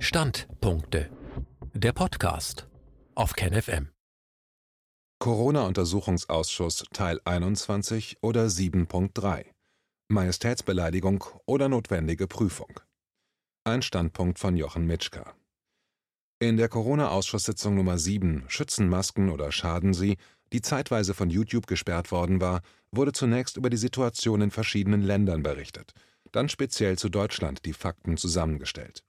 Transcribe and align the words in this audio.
Standpunkte. 0.00 1.10
Der 1.74 1.92
Podcast 1.92 2.68
auf 3.16 3.32
KenFM. 3.32 3.88
Corona-Untersuchungsausschuss 5.18 6.84
Teil 6.92 7.20
21 7.24 8.18
oder 8.22 8.46
7.3 8.46 9.46
Majestätsbeleidigung 10.08 11.24
oder 11.46 11.68
notwendige 11.68 12.28
Prüfung. 12.28 12.78
Ein 13.64 13.82
Standpunkt 13.82 14.38
von 14.38 14.56
Jochen 14.56 14.86
Mitschka. 14.86 15.34
In 16.38 16.56
der 16.56 16.68
Corona-Ausschusssitzung 16.68 17.74
Nummer 17.74 17.98
7 17.98 18.44
Schützen 18.46 18.88
Masken 18.88 19.30
oder 19.30 19.50
schaden 19.50 19.94
sie, 19.94 20.16
die 20.52 20.62
zeitweise 20.62 21.12
von 21.12 21.28
YouTube 21.28 21.66
gesperrt 21.66 22.12
worden 22.12 22.40
war, 22.40 22.62
wurde 22.92 23.10
zunächst 23.10 23.56
über 23.56 23.68
die 23.68 23.76
Situation 23.76 24.42
in 24.42 24.52
verschiedenen 24.52 25.02
Ländern 25.02 25.42
berichtet, 25.42 25.92
dann 26.30 26.48
speziell 26.48 26.96
zu 26.96 27.08
Deutschland 27.08 27.64
die 27.64 27.72
Fakten 27.72 28.16
zusammengestellt. 28.16 29.02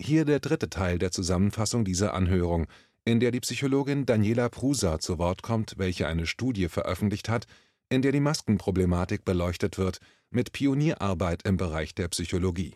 Hier 0.00 0.24
der 0.24 0.40
dritte 0.40 0.68
Teil 0.68 0.98
der 0.98 1.12
Zusammenfassung 1.12 1.84
dieser 1.84 2.14
Anhörung, 2.14 2.66
in 3.04 3.20
der 3.20 3.30
die 3.30 3.40
Psychologin 3.40 4.06
Daniela 4.06 4.48
Prusa 4.48 4.98
zu 4.98 5.18
Wort 5.18 5.42
kommt, 5.42 5.74
welche 5.76 6.06
eine 6.06 6.26
Studie 6.26 6.68
veröffentlicht 6.68 7.28
hat, 7.28 7.46
in 7.90 8.02
der 8.02 8.12
die 8.12 8.20
Maskenproblematik 8.20 9.24
beleuchtet 9.24 9.78
wird, 9.78 10.00
mit 10.30 10.52
Pionierarbeit 10.52 11.42
im 11.46 11.56
Bereich 11.56 11.94
der 11.94 12.08
Psychologie. 12.08 12.74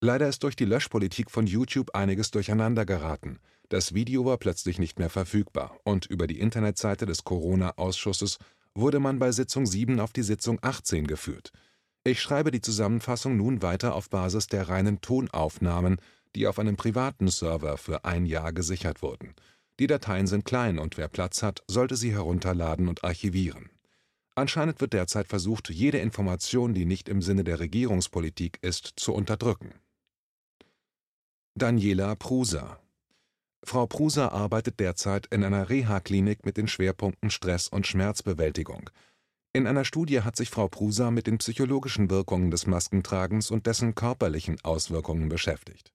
Leider 0.00 0.28
ist 0.28 0.42
durch 0.42 0.56
die 0.56 0.64
Löschpolitik 0.64 1.30
von 1.30 1.46
YouTube 1.46 1.94
einiges 1.94 2.30
durcheinander 2.30 2.86
geraten. 2.86 3.38
Das 3.68 3.94
Video 3.94 4.24
war 4.24 4.38
plötzlich 4.38 4.78
nicht 4.78 4.98
mehr 4.98 5.10
verfügbar 5.10 5.78
und 5.84 6.06
über 6.06 6.26
die 6.26 6.38
Internetseite 6.38 7.04
des 7.04 7.24
Corona-Ausschusses 7.24 8.38
wurde 8.74 9.00
man 9.00 9.18
bei 9.18 9.32
Sitzung 9.32 9.66
7 9.66 10.00
auf 10.00 10.12
die 10.12 10.22
Sitzung 10.22 10.58
18 10.62 11.06
geführt. 11.06 11.50
Ich 12.06 12.20
schreibe 12.20 12.52
die 12.52 12.60
Zusammenfassung 12.60 13.36
nun 13.36 13.62
weiter 13.62 13.96
auf 13.96 14.10
Basis 14.10 14.46
der 14.46 14.68
reinen 14.68 15.00
Tonaufnahmen, 15.00 15.96
die 16.36 16.46
auf 16.46 16.60
einem 16.60 16.76
privaten 16.76 17.26
Server 17.26 17.76
für 17.78 18.04
ein 18.04 18.26
Jahr 18.26 18.52
gesichert 18.52 19.02
wurden. 19.02 19.34
Die 19.80 19.88
Dateien 19.88 20.28
sind 20.28 20.44
klein 20.44 20.78
und 20.78 20.98
wer 20.98 21.08
Platz 21.08 21.42
hat, 21.42 21.64
sollte 21.66 21.96
sie 21.96 22.12
herunterladen 22.12 22.86
und 22.86 23.02
archivieren. 23.02 23.70
Anscheinend 24.36 24.80
wird 24.80 24.92
derzeit 24.92 25.26
versucht, 25.26 25.68
jede 25.68 25.98
Information, 25.98 26.74
die 26.74 26.84
nicht 26.84 27.08
im 27.08 27.22
Sinne 27.22 27.42
der 27.42 27.58
Regierungspolitik 27.58 28.60
ist, 28.62 28.92
zu 28.94 29.12
unterdrücken. 29.12 29.74
Daniela 31.56 32.14
Prusa 32.14 32.78
Frau 33.64 33.88
Prusa 33.88 34.28
arbeitet 34.28 34.78
derzeit 34.78 35.26
in 35.32 35.42
einer 35.42 35.68
Reha-Klinik 35.70 36.46
mit 36.46 36.56
den 36.56 36.68
Schwerpunkten 36.68 37.30
Stress 37.30 37.66
und 37.66 37.84
Schmerzbewältigung. 37.84 38.90
In 39.56 39.66
einer 39.66 39.86
Studie 39.86 40.20
hat 40.20 40.36
sich 40.36 40.50
Frau 40.50 40.68
Prusa 40.68 41.10
mit 41.10 41.26
den 41.26 41.38
psychologischen 41.38 42.10
Wirkungen 42.10 42.50
des 42.50 42.66
Maskentragens 42.66 43.50
und 43.50 43.64
dessen 43.64 43.94
körperlichen 43.94 44.62
Auswirkungen 44.62 45.30
beschäftigt. 45.30 45.94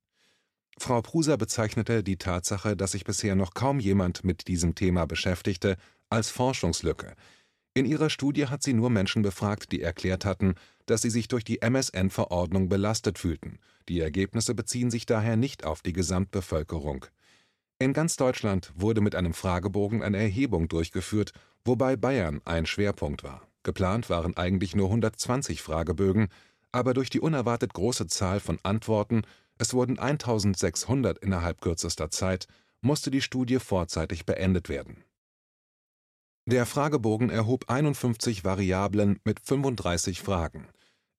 Frau 0.79 1.03
Prusa 1.03 1.35
bezeichnete 1.35 2.01
die 2.01 2.17
Tatsache, 2.17 2.75
dass 2.75 2.93
sich 2.93 3.03
bisher 3.03 3.35
noch 3.35 3.53
kaum 3.53 3.79
jemand 3.79 4.23
mit 4.23 4.47
diesem 4.47 4.73
Thema 4.73 5.05
beschäftigte, 5.05 5.77
als 6.09 6.31
Forschungslücke. 6.31 7.13
In 7.75 7.85
ihrer 7.85 8.09
Studie 8.09 8.47
hat 8.47 8.63
sie 8.63 8.73
nur 8.73 8.89
Menschen 8.89 9.21
befragt, 9.21 9.71
die 9.71 9.83
erklärt 9.83 10.25
hatten, 10.25 10.55
dass 10.87 11.03
sie 11.03 11.11
sich 11.11 11.27
durch 11.27 11.43
die 11.43 11.61
MSN-Verordnung 11.61 12.67
belastet 12.67 13.19
fühlten. 13.19 13.59
Die 13.87 13.99
Ergebnisse 13.99 14.55
beziehen 14.55 14.89
sich 14.89 15.05
daher 15.05 15.37
nicht 15.37 15.65
auf 15.65 15.83
die 15.83 15.93
Gesamtbevölkerung. 15.93 17.05
In 17.77 17.93
ganz 17.93 18.15
Deutschland 18.15 18.73
wurde 18.75 19.01
mit 19.01 19.13
einem 19.13 19.35
Fragebogen 19.35 20.01
eine 20.01 20.17
Erhebung 20.17 20.67
durchgeführt, 20.67 21.31
wobei 21.63 21.95
Bayern 21.95 22.41
ein 22.43 22.65
Schwerpunkt 22.65 23.23
war. 23.23 23.50
Geplant 23.63 24.09
waren 24.09 24.35
eigentlich 24.37 24.75
nur 24.75 24.87
120 24.87 25.61
Fragebögen, 25.61 26.29
aber 26.71 26.93
durch 26.93 27.09
die 27.09 27.19
unerwartet 27.19 27.73
große 27.73 28.07
Zahl 28.07 28.39
von 28.39 28.59
Antworten, 28.63 29.23
es 29.57 29.73
wurden 29.73 29.99
1600 29.99 31.19
innerhalb 31.19 31.61
kürzester 31.61 32.09
Zeit, 32.09 32.47
musste 32.81 33.11
die 33.11 33.21
Studie 33.21 33.59
vorzeitig 33.59 34.25
beendet 34.25 34.69
werden. 34.69 35.03
Der 36.47 36.65
Fragebogen 36.65 37.29
erhob 37.29 37.69
51 37.69 38.43
Variablen 38.43 39.19
mit 39.23 39.39
35 39.39 40.21
Fragen. 40.21 40.67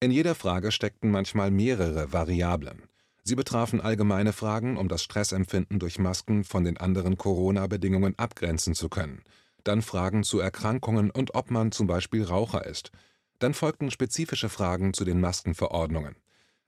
In 0.01 0.11
jeder 0.11 0.35
Frage 0.35 0.73
steckten 0.73 1.13
manchmal 1.13 1.53
mehrere 1.53 2.13
Variablen. 2.13 2.83
Sie 3.23 3.37
betrafen 3.37 3.81
allgemeine 3.81 4.33
Fragen, 4.33 4.77
um 4.77 4.89
das 4.89 5.05
Stressempfinden 5.05 5.79
durch 5.79 6.01
Masken 6.01 6.43
von 6.43 6.65
den 6.65 6.77
anderen 6.77 7.17
Corona-Bedingungen 7.17 8.19
abgrenzen 8.19 8.75
zu 8.75 8.89
können 8.89 9.23
dann 9.65 9.83
Fragen 9.83 10.25
zu 10.25 10.41
Erkrankungen 10.41 11.11
und 11.11 11.35
ob 11.35 11.51
man 11.51 11.73
zum 11.73 11.87
Beispiel 11.87 12.25
Raucher 12.25 12.67
ist. 12.67 12.91
Dann 13.39 13.55
folgten 13.55 13.91
spezifische 13.91 14.49
Fragen 14.49 14.95
zu 14.95 15.05
den 15.05 15.21
Maskenverordnungen. 15.21 16.17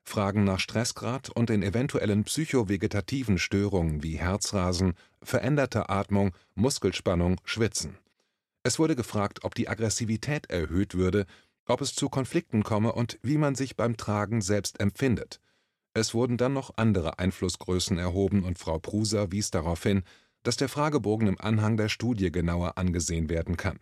Fragen 0.03 0.45
nach 0.45 0.61
Stressgrad 0.61 1.31
und 1.31 1.49
den 1.49 1.63
eventuellen 1.63 2.25
psychovegetativen 2.25 3.39
Störungen 3.39 4.03
wie 4.03 4.19
Herzrasen, 4.19 4.95
veränderter 5.23 5.89
Atmung, 5.89 6.33
Muskelspannung, 6.55 7.41
Schwitzen. 7.45 7.99
Es 8.63 8.79
wurde 8.79 8.97
gefragt, 8.97 9.45
ob 9.45 9.55
die 9.55 9.69
Aggressivität 9.69 10.51
erhöht 10.51 10.95
würde, 10.95 11.27
ob 11.67 11.81
es 11.81 11.95
zu 11.95 12.09
Konflikten 12.09 12.63
komme 12.63 12.93
und 12.93 13.19
wie 13.23 13.39
man 13.39 13.55
sich 13.55 13.77
beim 13.77 13.97
Tragen 13.97 14.43
selbst 14.43 14.81
empfindet. 14.81 15.41
Es 15.95 16.13
wurden 16.13 16.37
dann 16.37 16.53
noch 16.53 16.77
andere 16.77 17.19
Einflussgrößen 17.19 17.99
erhoben 17.99 18.45
und 18.45 18.59
Frau 18.59 18.79
Pruser 18.79 19.31
wies 19.33 19.51
darauf 19.51 19.83
hin, 19.83 20.03
dass 20.45 20.57
der 20.57 20.69
Fragebogen 20.69 21.27
im 21.27 21.41
Anhang 21.41 21.77
der 21.77 21.89
Studie 21.89 22.31
genauer 22.31 22.79
angesehen 22.79 23.29
werden 23.29 23.57
kann. 23.57 23.81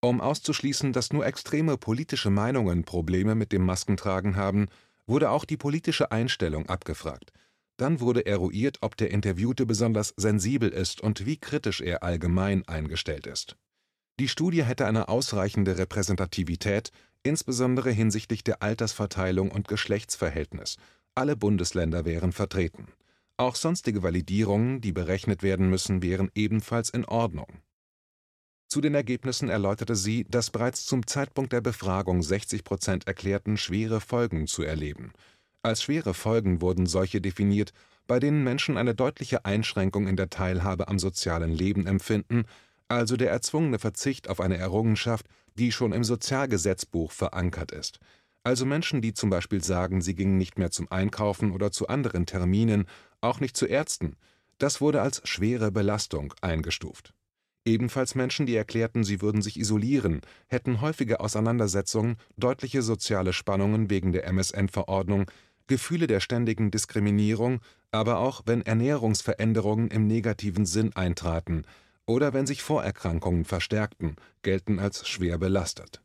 Um 0.00 0.22
auszuschließen, 0.22 0.94
dass 0.94 1.12
nur 1.12 1.26
extreme 1.26 1.76
politische 1.76 2.30
Meinungen 2.30 2.84
Probleme 2.84 3.34
mit 3.34 3.52
dem 3.52 3.66
Maskentragen 3.66 4.36
haben, 4.36 4.68
wurde 5.06 5.30
auch 5.30 5.44
die 5.44 5.58
politische 5.58 6.10
Einstellung 6.10 6.70
abgefragt. 6.70 7.32
Dann 7.76 8.00
wurde 8.00 8.24
eruiert, 8.24 8.78
ob 8.80 8.96
der 8.96 9.10
Interviewte 9.10 9.66
besonders 9.66 10.14
sensibel 10.16 10.70
ist 10.70 11.00
und 11.00 11.26
wie 11.26 11.36
kritisch 11.36 11.80
er 11.80 12.02
allgemein 12.02 12.66
eingestellt 12.66 13.26
ist. 13.26 13.56
Die 14.18 14.28
Studie 14.28 14.64
hätte 14.64 14.86
eine 14.86 15.08
ausreichende 15.08 15.78
Repräsentativität, 15.78 16.92
insbesondere 17.22 17.90
hinsichtlich 17.90 18.44
der 18.44 18.62
Altersverteilung 18.62 19.50
und 19.50 19.66
Geschlechtsverhältnis. 19.66 20.76
Alle 21.14 21.36
Bundesländer 21.36 22.04
wären 22.04 22.32
vertreten. 22.32 22.88
Auch 23.40 23.54
sonstige 23.54 24.02
Validierungen, 24.02 24.82
die 24.82 24.92
berechnet 24.92 25.42
werden 25.42 25.70
müssen, 25.70 26.02
wären 26.02 26.30
ebenfalls 26.34 26.90
in 26.90 27.06
Ordnung. 27.06 27.46
Zu 28.68 28.82
den 28.82 28.94
Ergebnissen 28.94 29.48
erläuterte 29.48 29.96
sie, 29.96 30.26
dass 30.28 30.50
bereits 30.50 30.84
zum 30.84 31.06
Zeitpunkt 31.06 31.54
der 31.54 31.62
Befragung 31.62 32.22
60 32.22 32.64
Prozent 32.64 33.06
erklärten, 33.06 33.56
schwere 33.56 34.02
Folgen 34.02 34.46
zu 34.46 34.62
erleben. 34.62 35.14
Als 35.62 35.84
schwere 35.84 36.12
Folgen 36.12 36.60
wurden 36.60 36.84
solche 36.84 37.22
definiert, 37.22 37.72
bei 38.06 38.20
denen 38.20 38.44
Menschen 38.44 38.76
eine 38.76 38.94
deutliche 38.94 39.46
Einschränkung 39.46 40.06
in 40.06 40.16
der 40.16 40.28
Teilhabe 40.28 40.88
am 40.88 40.98
sozialen 40.98 41.50
Leben 41.50 41.86
empfinden, 41.86 42.44
also 42.88 43.16
der 43.16 43.30
erzwungene 43.30 43.78
Verzicht 43.78 44.28
auf 44.28 44.40
eine 44.40 44.58
Errungenschaft, 44.58 45.24
die 45.54 45.72
schon 45.72 45.92
im 45.92 46.04
Sozialgesetzbuch 46.04 47.10
verankert 47.10 47.72
ist. 47.72 48.00
Also 48.42 48.64
Menschen, 48.64 49.02
die 49.02 49.12
zum 49.12 49.28
Beispiel 49.28 49.62
sagen, 49.62 50.00
sie 50.00 50.14
gingen 50.14 50.38
nicht 50.38 50.58
mehr 50.58 50.70
zum 50.70 50.90
Einkaufen 50.90 51.52
oder 51.52 51.70
zu 51.70 51.88
anderen 51.88 52.24
Terminen 52.26 52.86
auch 53.20 53.40
nicht 53.40 53.56
zu 53.56 53.66
Ärzten, 53.66 54.16
das 54.58 54.80
wurde 54.80 55.02
als 55.02 55.20
schwere 55.28 55.70
Belastung 55.70 56.34
eingestuft. 56.40 57.14
Ebenfalls 57.66 58.14
Menschen, 58.14 58.46
die 58.46 58.56
erklärten, 58.56 59.04
sie 59.04 59.20
würden 59.20 59.42
sich 59.42 59.58
isolieren, 59.58 60.22
hätten 60.48 60.80
häufige 60.80 61.20
Auseinandersetzungen, 61.20 62.16
deutliche 62.36 62.80
soziale 62.80 63.34
Spannungen 63.34 63.90
wegen 63.90 64.12
der 64.12 64.26
MSN-Verordnung, 64.26 65.30
Gefühle 65.66 66.06
der 66.06 66.20
ständigen 66.20 66.70
Diskriminierung, 66.70 67.60
aber 67.90 68.18
auch 68.18 68.42
wenn 68.46 68.62
Ernährungsveränderungen 68.62 69.88
im 69.88 70.06
negativen 70.06 70.64
Sinn 70.64 70.96
eintraten 70.96 71.64
oder 72.06 72.32
wenn 72.32 72.46
sich 72.46 72.62
Vorerkrankungen 72.62 73.44
verstärkten, 73.44 74.16
gelten 74.42 74.78
als 74.78 75.06
schwer 75.06 75.38
belastet. 75.38 76.02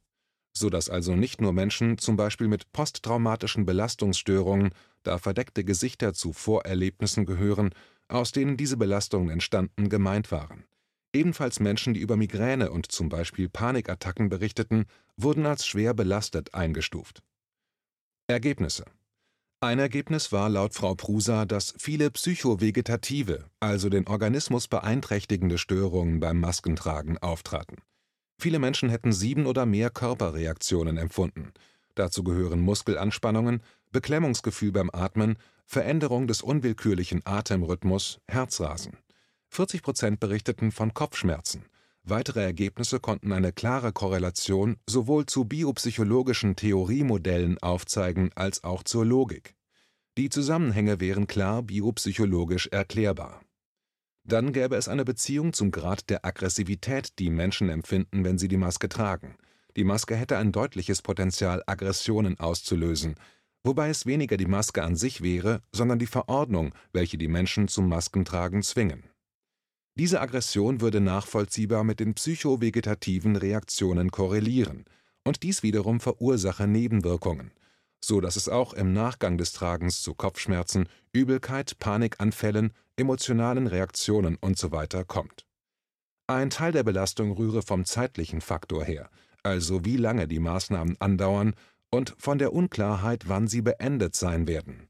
Sodass 0.57 0.89
also 0.89 1.15
nicht 1.15 1.41
nur 1.41 1.51
Menschen 1.53 1.97
zum 1.97 2.15
Beispiel 2.15 2.47
mit 2.47 2.71
posttraumatischen 2.71 3.65
Belastungsstörungen 3.65 4.71
da 5.03 5.17
verdeckte 5.17 5.63
Gesichter 5.63 6.13
zu 6.13 6.33
Vorerlebnissen 6.33 7.25
gehören, 7.25 7.71
aus 8.07 8.31
denen 8.31 8.57
diese 8.57 8.77
Belastungen 8.77 9.29
entstanden, 9.29 9.89
gemeint 9.89 10.31
waren. 10.31 10.63
Ebenfalls 11.13 11.59
Menschen, 11.59 11.93
die 11.93 12.01
über 12.01 12.17
Migräne 12.17 12.71
und 12.71 12.91
zum 12.91 13.09
Beispiel 13.09 13.47
Panikattacken 13.47 14.29
berichteten, 14.29 14.85
wurden 15.15 15.45
als 15.45 15.65
schwer 15.65 15.93
belastet 15.93 16.53
eingestuft. 16.53 17.23
Ergebnisse 18.27 18.85
Ein 19.61 19.79
Ergebnis 19.79 20.31
war 20.31 20.49
laut 20.49 20.73
Frau 20.73 20.95
Prusa, 20.95 21.45
dass 21.45 21.73
viele 21.77 22.11
psychovegetative, 22.11 23.45
also 23.59 23.89
den 23.89 24.07
Organismus 24.07 24.67
beeinträchtigende 24.67 25.57
Störungen 25.57 26.19
beim 26.19 26.39
Maskentragen 26.39 27.17
auftraten. 27.17 27.77
Viele 28.37 28.59
Menschen 28.59 28.89
hätten 28.89 29.13
sieben 29.13 29.45
oder 29.45 29.65
mehr 29.65 29.89
Körperreaktionen 29.89 30.97
empfunden. 30.97 31.53
Dazu 31.95 32.23
gehören 32.23 32.59
Muskelanspannungen, 32.59 33.61
Beklemmungsgefühl 33.91 34.71
beim 34.71 34.89
Atmen, 34.91 35.37
Veränderung 35.65 36.27
des 36.27 36.41
unwillkürlichen 36.41 37.21
Atemrhythmus, 37.25 38.19
Herzrasen. 38.27 38.97
40 39.49 39.81
Prozent 39.81 40.19
berichteten 40.19 40.71
von 40.71 40.93
Kopfschmerzen. 40.93 41.65
Weitere 42.03 42.43
Ergebnisse 42.43 42.99
konnten 42.99 43.31
eine 43.31 43.51
klare 43.51 43.91
Korrelation 43.91 44.77
sowohl 44.87 45.25
zu 45.25 45.45
biopsychologischen 45.45 46.55
Theoriemodellen 46.55 47.57
aufzeigen 47.59 48.29
als 48.35 48.63
auch 48.63 48.83
zur 48.83 49.05
Logik. 49.05 49.55
Die 50.17 50.29
Zusammenhänge 50.29 50.99
wären 50.99 51.25
klar 51.25 51.63
biopsychologisch 51.63 52.67
erklärbar. 52.67 53.41
Dann 54.27 54.53
gäbe 54.53 54.75
es 54.75 54.87
eine 54.87 55.05
Beziehung 55.05 55.53
zum 55.53 55.69
Grad 55.69 56.09
der 56.09 56.25
Aggressivität, 56.25 57.19
die 57.19 57.29
Menschen 57.29 57.69
empfinden, 57.69 58.25
wenn 58.25 58.39
sie 58.39 58.47
die 58.47 58.57
Maske 58.57 58.89
tragen. 58.89 59.35
Die 59.75 59.83
Maske 59.83 60.15
hätte 60.15 60.37
ein 60.37 60.51
deutliches 60.51 61.03
Potenzial, 61.03 61.61
Aggressionen 61.67 62.39
auszulösen, 62.39 63.15
wobei 63.63 63.89
es 63.89 64.07
weniger 64.07 64.37
die 64.37 64.47
Maske 64.47 64.83
an 64.83 64.95
sich 64.95 65.21
wäre, 65.21 65.61
sondern 65.71 65.99
die 65.99 66.07
Verordnung, 66.07 66.73
welche 66.91 67.19
die 67.19 67.27
Menschen 67.27 67.67
zum 67.67 67.87
Maskentragen 67.87 68.63
zwingen. 68.63 69.03
Diese 69.93 70.19
Aggression 70.21 70.81
würde 70.81 71.01
nachvollziehbar 71.01 71.83
mit 71.83 71.99
den 71.99 72.15
psychovegetativen 72.15 73.35
Reaktionen 73.35 74.11
korrelieren, 74.11 74.85
und 75.23 75.43
dies 75.43 75.63
wiederum 75.63 75.99
verursache 75.99 76.67
Nebenwirkungen, 76.67 77.51
so 78.03 78.21
dass 78.21 78.35
es 78.35 78.49
auch 78.49 78.73
im 78.73 78.93
Nachgang 78.93 79.37
des 79.37 79.53
Tragens 79.53 80.01
zu 80.01 80.13
Kopfschmerzen, 80.13 80.87
Übelkeit, 81.13 81.79
Panikanfällen, 81.79 82.73
emotionalen 82.97 83.67
Reaktionen 83.67 84.37
usw. 84.41 84.85
So 84.91 85.03
kommt. 85.05 85.45
Ein 86.27 86.49
Teil 86.49 86.71
der 86.71 86.83
Belastung 86.83 87.31
rühre 87.33 87.61
vom 87.61 87.85
zeitlichen 87.85 88.41
Faktor 88.41 88.83
her, 88.83 89.09
also 89.43 89.85
wie 89.85 89.97
lange 89.97 90.27
die 90.27 90.39
Maßnahmen 90.39 90.95
andauern 90.99 91.53
und 91.91 92.15
von 92.17 92.37
der 92.37 92.53
Unklarheit, 92.53 93.27
wann 93.27 93.47
sie 93.47 93.61
beendet 93.61 94.15
sein 94.15 94.47
werden. 94.47 94.89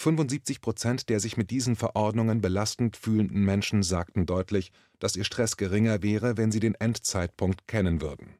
75 0.00 0.60
Prozent 0.60 1.08
der 1.08 1.20
sich 1.20 1.36
mit 1.36 1.50
diesen 1.50 1.76
Verordnungen 1.76 2.40
belastend 2.40 2.96
fühlenden 2.96 3.44
Menschen 3.44 3.84
sagten 3.84 4.26
deutlich, 4.26 4.72
dass 4.98 5.14
ihr 5.14 5.22
Stress 5.22 5.56
geringer 5.56 6.02
wäre, 6.02 6.36
wenn 6.36 6.50
sie 6.50 6.58
den 6.58 6.74
Endzeitpunkt 6.74 7.68
kennen 7.68 8.00
würden. 8.00 8.34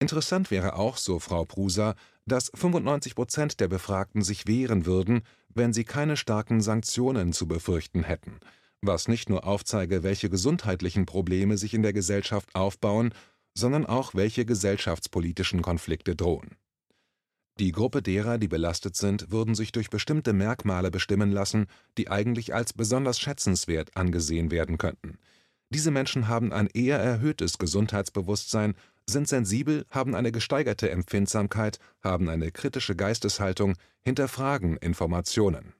Interessant 0.00 0.50
wäre 0.50 0.76
auch, 0.76 0.96
so 0.96 1.18
Frau 1.18 1.44
Prusa, 1.44 1.94
dass 2.24 2.50
95 2.54 3.14
Prozent 3.14 3.60
der 3.60 3.68
Befragten 3.68 4.22
sich 4.22 4.46
wehren 4.46 4.86
würden, 4.86 5.22
wenn 5.50 5.74
sie 5.74 5.84
keine 5.84 6.16
starken 6.16 6.62
Sanktionen 6.62 7.34
zu 7.34 7.46
befürchten 7.46 8.02
hätten, 8.02 8.40
was 8.80 9.08
nicht 9.08 9.28
nur 9.28 9.46
aufzeige, 9.46 10.02
welche 10.02 10.30
gesundheitlichen 10.30 11.04
Probleme 11.04 11.58
sich 11.58 11.74
in 11.74 11.82
der 11.82 11.92
Gesellschaft 11.92 12.54
aufbauen, 12.54 13.12
sondern 13.54 13.84
auch 13.84 14.14
welche 14.14 14.46
gesellschaftspolitischen 14.46 15.60
Konflikte 15.60 16.16
drohen. 16.16 16.56
Die 17.58 17.72
Gruppe 17.72 18.00
derer, 18.00 18.38
die 18.38 18.48
belastet 18.48 18.96
sind, 18.96 19.30
würden 19.30 19.54
sich 19.54 19.70
durch 19.70 19.90
bestimmte 19.90 20.32
Merkmale 20.32 20.90
bestimmen 20.90 21.30
lassen, 21.30 21.66
die 21.98 22.08
eigentlich 22.08 22.54
als 22.54 22.72
besonders 22.72 23.20
schätzenswert 23.20 23.96
angesehen 23.98 24.50
werden 24.50 24.78
könnten. 24.78 25.18
Diese 25.68 25.90
Menschen 25.90 26.26
haben 26.26 26.52
ein 26.52 26.68
eher 26.68 26.98
erhöhtes 26.98 27.58
Gesundheitsbewusstsein, 27.58 28.74
sind 29.10 29.28
sensibel, 29.28 29.84
haben 29.90 30.14
eine 30.14 30.32
gesteigerte 30.32 30.90
Empfindsamkeit, 30.90 31.78
haben 32.02 32.28
eine 32.28 32.50
kritische 32.50 32.96
Geisteshaltung, 32.96 33.74
hinterfragen 34.00 34.76
Informationen. 34.78 35.74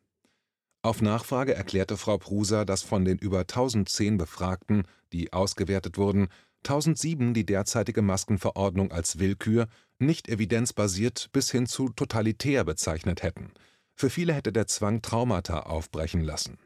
Auf 0.83 1.03
Nachfrage 1.03 1.55
erklärte 1.55 1.97
Frau 1.97 2.19
Prusa, 2.19 2.65
dass 2.65 2.83
von 2.83 3.05
den 3.05 3.19
über 3.19 3.41
1010 3.41 4.19
Befragten, 4.19 4.85
die 5.13 5.33
ausgewertet 5.33 5.99
wurden, 5.99 6.29
1007 6.65 7.33
die 7.33 7.47
derzeitige 7.47 8.03
Maskenverordnung 8.03 8.93
als 8.93 9.19
Willkür, 9.19 9.67
nicht 9.99 10.29
evidenzbasiert 10.29 11.29
bis 11.33 11.51
hin 11.51 11.67
zu 11.67 11.91
totalitär 11.91 12.65
bezeichnet 12.65 13.23
hätten. 13.23 13.53
Für 13.95 14.11
viele 14.11 14.33
hätte 14.33 14.53
der 14.53 14.67
Zwang 14.67 15.03
Traumata 15.03 15.61
aufbrechen 15.61 16.23
lassen. 16.23 16.59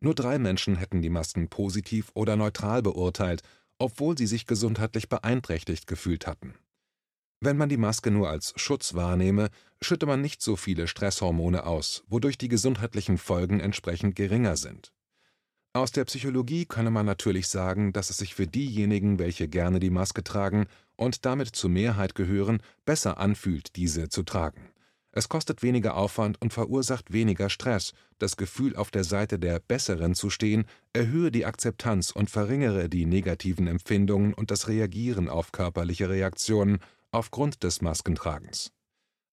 Nur 0.00 0.14
drei 0.14 0.38
Menschen 0.38 0.76
hätten 0.76 1.02
die 1.02 1.10
Masken 1.10 1.48
positiv 1.48 2.10
oder 2.14 2.36
neutral 2.36 2.82
beurteilt, 2.82 3.42
obwohl 3.78 4.16
sie 4.18 4.26
sich 4.26 4.46
gesundheitlich 4.46 5.08
beeinträchtigt 5.08 5.86
gefühlt 5.86 6.26
hatten. 6.26 6.54
Wenn 7.40 7.56
man 7.56 7.68
die 7.68 7.76
Maske 7.76 8.10
nur 8.10 8.28
als 8.28 8.52
Schutz 8.56 8.94
wahrnehme, 8.94 9.50
schütte 9.80 10.06
man 10.06 10.20
nicht 10.20 10.42
so 10.42 10.56
viele 10.56 10.88
Stresshormone 10.88 11.64
aus, 11.66 12.02
wodurch 12.08 12.36
die 12.36 12.48
gesundheitlichen 12.48 13.16
Folgen 13.16 13.60
entsprechend 13.60 14.16
geringer 14.16 14.56
sind. 14.56 14.92
Aus 15.72 15.92
der 15.92 16.04
Psychologie 16.06 16.66
könne 16.66 16.90
man 16.90 17.06
natürlich 17.06 17.46
sagen, 17.46 17.92
dass 17.92 18.10
es 18.10 18.16
sich 18.16 18.34
für 18.34 18.48
diejenigen, 18.48 19.20
welche 19.20 19.46
gerne 19.46 19.78
die 19.78 19.90
Maske 19.90 20.24
tragen 20.24 20.66
und 20.96 21.24
damit 21.24 21.54
zur 21.54 21.70
Mehrheit 21.70 22.16
gehören, 22.16 22.60
besser 22.84 23.18
anfühlt, 23.18 23.76
diese 23.76 24.08
zu 24.08 24.24
tragen. 24.24 24.72
Es 25.18 25.28
kostet 25.28 25.64
weniger 25.64 25.96
Aufwand 25.96 26.40
und 26.40 26.52
verursacht 26.52 27.12
weniger 27.12 27.50
Stress, 27.50 27.92
das 28.20 28.36
Gefühl, 28.36 28.76
auf 28.76 28.92
der 28.92 29.02
Seite 29.02 29.40
der 29.40 29.58
Besseren 29.58 30.14
zu 30.14 30.30
stehen, 30.30 30.64
erhöhe 30.92 31.32
die 31.32 31.44
Akzeptanz 31.44 32.12
und 32.12 32.30
verringere 32.30 32.88
die 32.88 33.04
negativen 33.04 33.66
Empfindungen 33.66 34.32
und 34.32 34.52
das 34.52 34.68
Reagieren 34.68 35.28
auf 35.28 35.50
körperliche 35.50 36.08
Reaktionen 36.08 36.78
aufgrund 37.10 37.64
des 37.64 37.82
Maskentragens. 37.82 38.70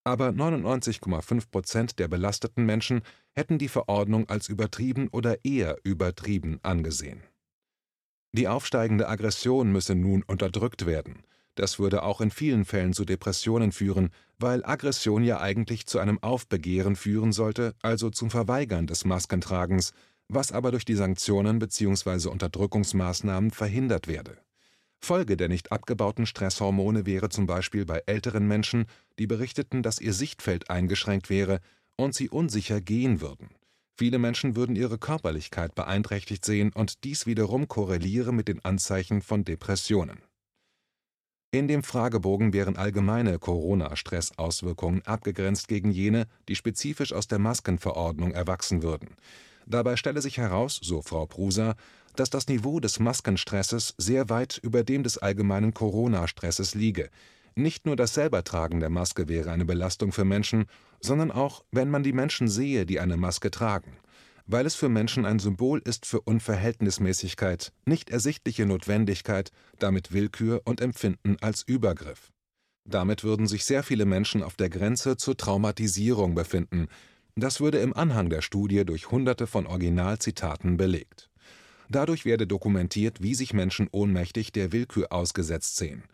Aber 0.02 0.30
99,5 0.30 1.50
Prozent 1.52 2.00
der 2.00 2.08
belasteten 2.08 2.66
Menschen 2.66 3.02
hätten 3.36 3.58
die 3.58 3.68
Verordnung 3.68 4.28
als 4.28 4.48
übertrieben 4.48 5.06
oder 5.12 5.44
eher 5.44 5.78
übertrieben 5.84 6.58
angesehen. 6.64 7.22
Die 8.32 8.48
aufsteigende 8.48 9.08
Aggression 9.08 9.70
müsse 9.70 9.94
nun 9.94 10.24
unterdrückt 10.24 10.84
werden. 10.84 11.22
Das 11.56 11.78
würde 11.78 12.02
auch 12.02 12.20
in 12.20 12.30
vielen 12.30 12.64
Fällen 12.66 12.92
zu 12.92 13.04
Depressionen 13.04 13.72
führen, 13.72 14.10
weil 14.38 14.64
Aggression 14.64 15.24
ja 15.24 15.40
eigentlich 15.40 15.86
zu 15.86 15.98
einem 15.98 16.22
Aufbegehren 16.22 16.96
führen 16.96 17.32
sollte, 17.32 17.74
also 17.82 18.10
zum 18.10 18.30
Verweigern 18.30 18.86
des 18.86 19.06
Maskentragens, 19.06 19.92
was 20.28 20.52
aber 20.52 20.70
durch 20.70 20.84
die 20.84 20.94
Sanktionen 20.94 21.58
bzw. 21.58 22.28
Unterdrückungsmaßnahmen 22.28 23.50
verhindert 23.50 24.06
werde. 24.06 24.38
Folge 25.00 25.36
der 25.36 25.48
nicht 25.48 25.72
abgebauten 25.72 26.26
Stresshormone 26.26 27.06
wäre 27.06 27.30
zum 27.30 27.46
Beispiel 27.46 27.86
bei 27.86 28.02
älteren 28.06 28.46
Menschen, 28.46 28.84
die 29.18 29.26
berichteten, 29.26 29.82
dass 29.82 30.00
ihr 30.00 30.12
Sichtfeld 30.12 30.68
eingeschränkt 30.68 31.30
wäre, 31.30 31.60
und 31.96 32.14
sie 32.14 32.28
unsicher 32.28 32.82
gehen 32.82 33.22
würden. 33.22 33.48
Viele 33.96 34.18
Menschen 34.18 34.56
würden 34.56 34.76
ihre 34.76 34.98
Körperlichkeit 34.98 35.74
beeinträchtigt 35.74 36.44
sehen 36.44 36.70
und 36.74 37.04
dies 37.04 37.24
wiederum 37.24 37.66
korreliere 37.66 38.34
mit 38.34 38.48
den 38.48 38.62
Anzeichen 38.62 39.22
von 39.22 39.44
Depressionen. 39.44 40.18
In 41.56 41.68
dem 41.68 41.82
Fragebogen 41.82 42.52
wären 42.52 42.76
allgemeine 42.76 43.38
Corona-Stressauswirkungen 43.38 45.00
abgegrenzt 45.06 45.68
gegen 45.68 45.90
jene, 45.90 46.26
die 46.50 46.54
spezifisch 46.54 47.14
aus 47.14 47.28
der 47.28 47.38
Maskenverordnung 47.38 48.32
erwachsen 48.32 48.82
würden. 48.82 49.16
Dabei 49.64 49.96
stelle 49.96 50.20
sich 50.20 50.36
heraus, 50.36 50.78
so 50.82 51.00
Frau 51.00 51.24
Prusa, 51.24 51.74
dass 52.14 52.28
das 52.28 52.48
Niveau 52.48 52.78
des 52.78 53.00
Maskenstresses 53.00 53.94
sehr 53.96 54.28
weit 54.28 54.60
über 54.62 54.84
dem 54.84 55.02
des 55.02 55.16
allgemeinen 55.16 55.72
Corona-Stresses 55.72 56.74
liege, 56.74 57.08
nicht 57.54 57.86
nur 57.86 57.96
das 57.96 58.12
Selbertragen 58.12 58.80
der 58.80 58.90
Maske 58.90 59.26
wäre 59.26 59.50
eine 59.50 59.64
Belastung 59.64 60.12
für 60.12 60.26
Menschen, 60.26 60.66
sondern 61.00 61.30
auch, 61.30 61.64
wenn 61.72 61.88
man 61.88 62.02
die 62.02 62.12
Menschen 62.12 62.48
sehe, 62.48 62.84
die 62.84 63.00
eine 63.00 63.16
Maske 63.16 63.50
tragen, 63.50 63.96
weil 64.46 64.66
es 64.66 64.74
für 64.74 64.88
Menschen 64.88 65.26
ein 65.26 65.38
Symbol 65.38 65.80
ist 65.84 66.06
für 66.06 66.20
Unverhältnismäßigkeit, 66.20 67.72
nicht 67.84 68.10
ersichtliche 68.10 68.66
Notwendigkeit, 68.66 69.50
damit 69.78 70.12
Willkür 70.12 70.62
und 70.64 70.80
Empfinden 70.80 71.36
als 71.40 71.62
Übergriff. 71.62 72.32
Damit 72.84 73.24
würden 73.24 73.48
sich 73.48 73.64
sehr 73.64 73.82
viele 73.82 74.04
Menschen 74.04 74.42
auf 74.42 74.54
der 74.54 74.70
Grenze 74.70 75.16
zur 75.16 75.36
Traumatisierung 75.36 76.34
befinden. 76.34 76.86
Das 77.34 77.60
würde 77.60 77.78
im 77.78 77.94
Anhang 77.94 78.30
der 78.30 78.42
Studie 78.42 78.84
durch 78.84 79.10
Hunderte 79.10 79.48
von 79.48 79.66
Originalzitaten 79.66 80.76
belegt. 80.76 81.28
Dadurch 81.88 82.24
werde 82.24 82.46
dokumentiert, 82.46 83.22
wie 83.22 83.34
sich 83.34 83.52
Menschen 83.52 83.88
ohnmächtig 83.90 84.52
der 84.52 84.72
Willkür 84.72 85.12
ausgesetzt 85.12 85.76
sehen. 85.76 86.04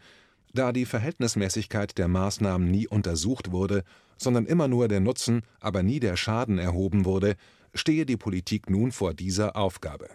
Da 0.55 0.73
die 0.73 0.85
Verhältnismäßigkeit 0.85 1.97
der 1.97 2.09
Maßnahmen 2.09 2.71
nie 2.71 2.87
untersucht 2.87 3.53
wurde, 3.53 3.85
sondern 4.19 4.47
immer 4.47 4.69
nur 4.69 4.89
der 4.89 5.01
Nutzen, 5.01 5.43
aber 5.61 5.83
nie 5.83 5.99
der 5.99 6.17
Schaden 6.17 6.59
erhoben 6.59 7.05
wurde, 7.05 7.37
stehe 7.75 8.07
die 8.07 8.17
Politik 8.17 8.71
nun 8.71 8.93
vor 8.93 9.15
dieser 9.15 9.57
Aufgabe. 9.57 10.09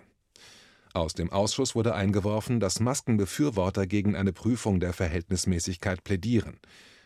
Aus 0.93 1.13
dem 1.13 1.31
Ausschuss 1.31 1.75
wurde 1.75 1.93
eingeworfen, 1.93 2.59
dass 2.59 2.79
Maskenbefürworter 2.79 3.85
gegen 3.85 4.15
eine 4.15 4.33
Prüfung 4.33 4.79
der 4.79 4.93
Verhältnismäßigkeit 4.93 6.03
plädieren. 6.03 6.59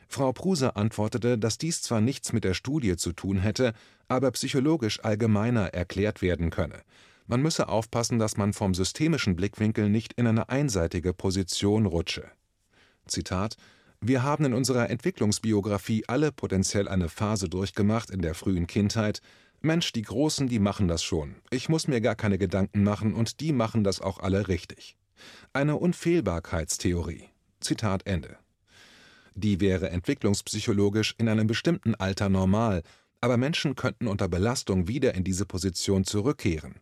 Frau 0.07 0.33
Pruse 0.33 0.75
antwortete, 0.75 1.37
dass 1.37 1.57
dies 1.57 1.81
zwar 1.81 2.01
nichts 2.01 2.33
mit 2.33 2.43
der 2.43 2.53
Studie 2.53 2.97
zu 2.97 3.13
tun 3.13 3.39
hätte, 3.39 3.73
aber 4.07 4.31
psychologisch 4.31 5.03
allgemeiner 5.03 5.73
erklärt 5.73 6.21
werden 6.21 6.49
könne. 6.49 6.83
Man 7.27 7.41
müsse 7.41 7.69
aufpassen, 7.69 8.19
dass 8.19 8.35
man 8.35 8.51
vom 8.51 8.73
systemischen 8.73 9.37
Blickwinkel 9.37 9.89
nicht 9.89 10.13
in 10.13 10.27
eine 10.27 10.49
einseitige 10.49 11.13
Position 11.13 11.85
rutsche. 11.85 12.29
Zitat 13.07 13.55
Wir 14.01 14.21
haben 14.23 14.45
in 14.45 14.53
unserer 14.53 14.89
Entwicklungsbiografie 14.89 16.03
alle 16.07 16.33
potenziell 16.33 16.89
eine 16.89 17.07
Phase 17.07 17.47
durchgemacht 17.47 18.09
in 18.09 18.21
der 18.21 18.35
frühen 18.35 18.67
Kindheit. 18.67 19.21
Mensch, 19.61 19.91
die 19.93 20.01
Großen, 20.01 20.47
die 20.47 20.59
machen 20.59 20.87
das 20.87 21.03
schon. 21.03 21.35
Ich 21.49 21.69
muss 21.69 21.87
mir 21.87 22.01
gar 22.01 22.15
keine 22.15 22.37
Gedanken 22.37 22.83
machen 22.83 23.13
und 23.13 23.39
die 23.39 23.53
machen 23.53 23.83
das 23.83 24.01
auch 24.01 24.19
alle 24.19 24.47
richtig. 24.47 24.97
Eine 25.53 25.77
Unfehlbarkeitstheorie. 25.77 27.25
Zitat 27.59 28.07
Ende. 28.07 28.37
Die 29.35 29.59
wäre 29.59 29.89
entwicklungspsychologisch 29.89 31.15
in 31.17 31.29
einem 31.29 31.47
bestimmten 31.47 31.95
Alter 31.95 32.29
normal, 32.29 32.83
aber 33.21 33.37
Menschen 33.37 33.75
könnten 33.75 34.07
unter 34.07 34.27
Belastung 34.27 34.87
wieder 34.87 35.13
in 35.13 35.23
diese 35.23 35.45
Position 35.45 36.03
zurückkehren. 36.03 36.79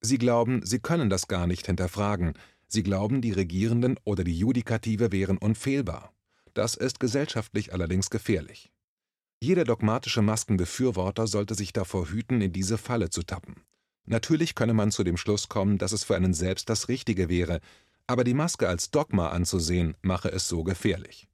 Sie 0.00 0.18
glauben, 0.18 0.64
sie 0.64 0.78
können 0.78 1.10
das 1.10 1.28
gar 1.28 1.46
nicht 1.46 1.66
hinterfragen, 1.66 2.34
Sie 2.70 2.82
glauben, 2.82 3.22
die 3.22 3.32
Regierenden 3.32 3.98
oder 4.04 4.24
die 4.24 4.38
Judikative 4.38 5.10
wären 5.10 5.38
unfehlbar. 5.38 6.12
Das 6.52 6.74
ist 6.74 7.00
gesellschaftlich 7.00 7.72
allerdings 7.72 8.10
gefährlich. 8.10 8.70
Jeder 9.40 9.64
dogmatische 9.64 10.20
Maskenbefürworter 10.20 11.26
sollte 11.26 11.54
sich 11.54 11.72
davor 11.72 12.08
hüten, 12.08 12.40
in 12.40 12.52
diese 12.52 12.76
Falle 12.76 13.10
zu 13.10 13.22
tappen. 13.22 13.62
Natürlich 14.04 14.54
könne 14.54 14.74
man 14.74 14.90
zu 14.90 15.04
dem 15.04 15.16
Schluss 15.16 15.48
kommen, 15.48 15.78
dass 15.78 15.92
es 15.92 16.02
für 16.02 16.16
einen 16.16 16.34
selbst 16.34 16.68
das 16.68 16.88
Richtige 16.88 17.28
wäre, 17.28 17.60
aber 18.06 18.24
die 18.24 18.34
Maske 18.34 18.68
als 18.68 18.90
Dogma 18.90 19.28
anzusehen, 19.28 19.94
mache 20.02 20.32
es 20.32 20.48
so 20.48 20.64
gefährlich. 20.64 21.28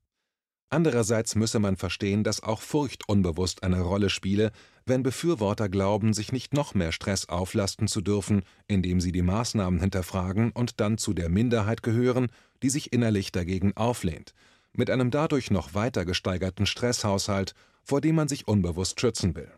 Andererseits 0.71 1.37
müsse 1.37 1.61
man 1.61 1.77
verstehen, 1.77 2.25
dass 2.25 2.43
auch 2.43 2.61
Furcht 2.61 3.09
unbewusst 3.09 3.63
eine 3.63 3.81
Rolle 3.81 4.11
spiele, 4.11 4.51
wenn 4.85 5.05
Befürworter 5.05 5.69
glauben, 5.69 6.13
sich 6.13 6.33
nicht 6.33 6.53
noch 6.53 6.75
mehr 6.75 6.91
Stress 6.91 7.29
auflasten 7.29 7.87
zu 7.87 8.01
dürfen, 8.01 8.43
indem 8.67 9.01
sie 9.01 9.13
die 9.13 9.23
Maßnahmen 9.23 9.79
hinterfragen 9.79 10.51
und 10.51 10.81
dann 10.81 10.99
zu 10.99 11.15
der 11.15 11.29
Minderheit 11.29 11.85
gehören, 11.85 12.27
die 12.63 12.71
sich 12.71 12.93
innerlich 12.93 13.31
dagegen 13.31 13.77
auflehnt, 13.77 14.35
mit 14.77 14.91
einem 14.91 15.11
dadurch 15.11 15.51
noch 15.51 15.75
weiter 15.75 16.05
gesteigerten 16.05 16.67
Stresshaushalt, 16.67 17.55
vor 17.83 18.01
dem 18.01 18.17
man 18.17 18.29
sich 18.29 18.49
unbewusst 18.49 19.01
schützen 19.01 19.35
will. 19.35 19.51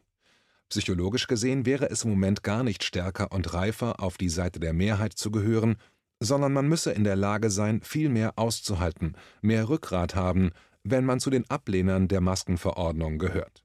Psychologisch 0.69 1.27
gesehen 1.27 1.65
wäre 1.65 1.91
es 1.91 2.05
im 2.05 2.11
Moment 2.11 2.43
gar 2.43 2.65
nicht 2.65 2.83
stärker 2.83 3.31
und 3.33 3.55
reifer, 3.55 4.01
auf 4.01 4.19
die 4.19 4.29
Seite 4.29 4.59
der 4.59 4.73
Mehrheit 4.73 5.13
zu 5.13 5.31
gehören, 5.31 5.77
sondern 6.19 6.53
man 6.53 6.69
müsse 6.69 6.93
in 6.93 7.05
der 7.05 7.17
Lage 7.17 7.51
sein, 7.51 7.81
viel 7.83 8.09
mehr 8.09 8.33
auszuhalten, 8.37 9.17
mehr 9.43 9.69
Rückgrat 9.69 10.15
haben, 10.15 10.51
wenn 10.83 11.05
man 11.05 11.21
zu 11.21 11.31
den 11.31 11.49
Ablehnern 11.51 12.09
der 12.09 12.21
Maskenverordnung 12.21 13.19
gehört. 13.19 13.63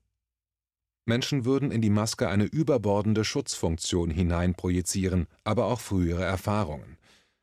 Menschen 1.05 1.46
würden 1.46 1.72
in 1.72 1.81
die 1.81 1.89
Maske 1.89 2.27
eine 2.27 2.46
überbordende 2.46 3.24
Schutzfunktion 3.24 4.12
hineinprojizieren, 4.12 5.27
aber 5.43 5.65
auch 5.65 5.79
frühere 5.79 6.24
Erfahrungen. 6.24 6.98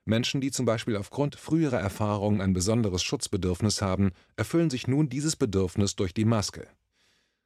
Menschen, 0.08 0.40
die 0.40 0.50
zum 0.50 0.64
Beispiel 0.64 0.96
aufgrund 0.96 1.36
früherer 1.36 1.78
Erfahrungen 1.78 2.40
ein 2.40 2.54
besonderes 2.54 3.02
Schutzbedürfnis 3.02 3.82
haben, 3.82 4.12
erfüllen 4.36 4.70
sich 4.70 4.88
nun 4.88 5.08
dieses 5.10 5.36
Bedürfnis 5.36 5.96
durch 5.96 6.14
die 6.14 6.24
Maske. 6.24 6.66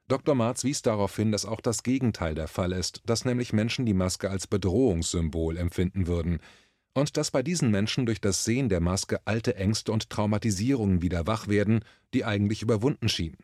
Dr. 0.07 0.35
Marz 0.35 0.63
wies 0.63 0.81
darauf 0.83 1.17
hin, 1.17 1.33
dass 1.33 1.45
auch 1.45 1.61
das 1.61 1.83
Gegenteil 1.83 2.35
der 2.35 2.49
Fall 2.49 2.73
ist, 2.73 3.03
dass 3.05 3.25
nämlich 3.25 3.53
Menschen 3.53 3.85
die 3.85 3.95
Maske 3.95 4.31
als 4.31 4.47
Bedrohungssymbol 4.47 5.57
empfinden 5.57 6.07
würden, 6.07 6.39
und 6.95 7.17
dass 7.17 7.31
bei 7.31 7.43
diesen 7.43 7.71
Menschen 7.71 8.07
durch 8.07 8.21
das 8.21 8.45
Sehen 8.45 8.69
der 8.69 8.81
Maske 8.81 9.21
alte 9.25 9.57
Ängste 9.57 9.91
und 9.91 10.11
Traumatisierungen 10.11 11.03
wieder 11.03 11.27
wach 11.27 11.49
werden, 11.49 11.81
die 12.15 12.25
eigentlich 12.25 12.63
überwunden 12.63 13.09
schienen. 13.09 13.39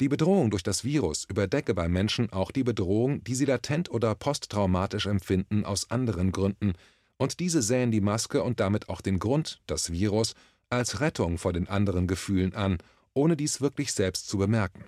Die 0.00 0.08
Bedrohung 0.08 0.50
durch 0.50 0.62
das 0.62 0.84
Virus 0.84 1.24
überdecke 1.24 1.72
bei 1.72 1.88
Menschen 1.88 2.32
auch 2.32 2.50
die 2.50 2.64
Bedrohung, 2.64 3.24
die 3.24 3.34
sie 3.34 3.44
latent 3.46 3.90
oder 3.90 4.14
posttraumatisch 4.14 5.06
empfinden 5.06 5.64
aus 5.64 5.90
anderen 5.90 6.30
Gründen, 6.30 6.74
und 7.24 7.40
diese 7.40 7.62
sähen 7.62 7.90
die 7.90 8.02
Maske 8.02 8.42
und 8.42 8.60
damit 8.60 8.90
auch 8.90 9.00
den 9.00 9.18
Grund, 9.18 9.62
das 9.66 9.90
Virus, 9.90 10.34
als 10.68 11.00
Rettung 11.00 11.38
vor 11.38 11.54
den 11.54 11.68
anderen 11.68 12.06
Gefühlen 12.06 12.54
an, 12.54 12.76
ohne 13.14 13.34
dies 13.34 13.62
wirklich 13.62 13.94
selbst 13.94 14.28
zu 14.28 14.36
bemerken. 14.36 14.84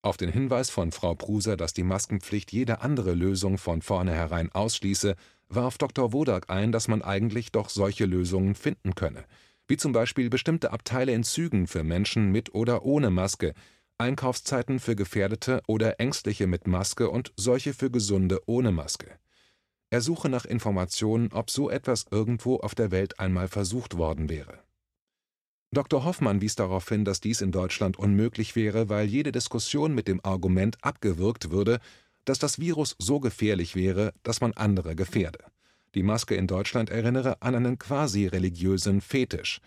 Auf 0.00 0.16
den 0.16 0.32
Hinweis 0.32 0.70
von 0.70 0.90
Frau 0.90 1.14
Pruser, 1.14 1.58
dass 1.58 1.74
die 1.74 1.82
Maskenpflicht 1.82 2.50
jede 2.50 2.80
andere 2.80 3.12
Lösung 3.12 3.58
von 3.58 3.82
vornherein 3.82 4.50
ausschließe, 4.50 5.16
warf 5.50 5.76
Dr. 5.76 6.14
Wodak 6.14 6.48
ein, 6.48 6.72
dass 6.72 6.88
man 6.88 7.02
eigentlich 7.02 7.52
doch 7.52 7.68
solche 7.68 8.06
Lösungen 8.06 8.54
finden 8.54 8.94
könne, 8.94 9.26
wie 9.68 9.76
zum 9.76 9.92
Beispiel 9.92 10.30
bestimmte 10.30 10.72
Abteile 10.72 11.12
in 11.12 11.24
Zügen 11.24 11.66
für 11.66 11.84
Menschen 11.84 12.32
mit 12.32 12.54
oder 12.54 12.86
ohne 12.86 13.10
Maske, 13.10 13.52
Einkaufszeiten 13.98 14.80
für 14.80 14.96
Gefährdete 14.96 15.60
oder 15.66 16.00
Ängstliche 16.00 16.46
mit 16.46 16.66
Maske 16.66 17.10
und 17.10 17.34
solche 17.36 17.74
für 17.74 17.90
Gesunde 17.90 18.40
ohne 18.46 18.72
Maske. 18.72 19.18
Er 19.90 20.00
suche 20.00 20.28
nach 20.28 20.44
Informationen, 20.44 21.30
ob 21.32 21.50
so 21.50 21.68
etwas 21.68 22.06
irgendwo 22.10 22.56
auf 22.56 22.76
der 22.76 22.92
Welt 22.92 23.18
einmal 23.18 23.48
versucht 23.48 23.96
worden 23.96 24.28
wäre. 24.28 24.60
Dr. 25.72 26.04
Hoffmann 26.04 26.40
wies 26.40 26.54
darauf 26.56 26.88
hin, 26.88 27.04
dass 27.04 27.20
dies 27.20 27.40
in 27.40 27.52
Deutschland 27.52 27.96
unmöglich 27.96 28.56
wäre, 28.56 28.88
weil 28.88 29.06
jede 29.06 29.32
Diskussion 29.32 29.94
mit 29.94 30.08
dem 30.08 30.20
Argument 30.24 30.78
abgewürgt 30.82 31.50
würde, 31.50 31.78
dass 32.24 32.38
das 32.38 32.58
Virus 32.58 32.96
so 32.98 33.20
gefährlich 33.20 33.76
wäre, 33.76 34.12
dass 34.22 34.40
man 34.40 34.52
andere 34.52 34.94
gefährde. 34.94 35.40
Die 35.94 36.02
Maske 36.02 36.36
in 36.36 36.46
Deutschland 36.46 36.90
erinnere 36.90 37.42
an 37.42 37.54
einen 37.54 37.78
quasi 37.78 38.26
religiösen 38.26 39.00
Fetisch. 39.00 39.60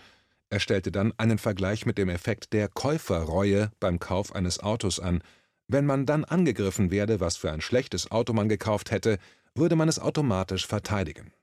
Er 0.49 0.59
stellte 0.59 0.91
dann 0.91 1.13
einen 1.17 1.37
Vergleich 1.37 1.85
mit 1.85 1.97
dem 1.97 2.09
Effekt 2.09 2.53
der 2.53 2.69
Käuferreue 2.69 3.71
beim 3.79 3.99
Kauf 3.99 4.33
eines 4.33 4.59
Autos 4.61 4.99
an. 4.99 5.21
Wenn 5.67 5.85
man 5.85 6.05
dann 6.05 6.23
angegriffen 6.23 6.91
werde, 6.91 7.19
was 7.19 7.35
für 7.35 7.51
ein 7.51 7.61
schlechtes 7.61 8.11
Auto 8.11 8.33
man 8.33 8.47
gekauft 8.47 8.91
hätte, 8.91 9.19
würde 9.55 9.75
man 9.75 9.89
es 9.89 9.99
automatisch 9.99 10.67
verteidigen. 10.67 11.33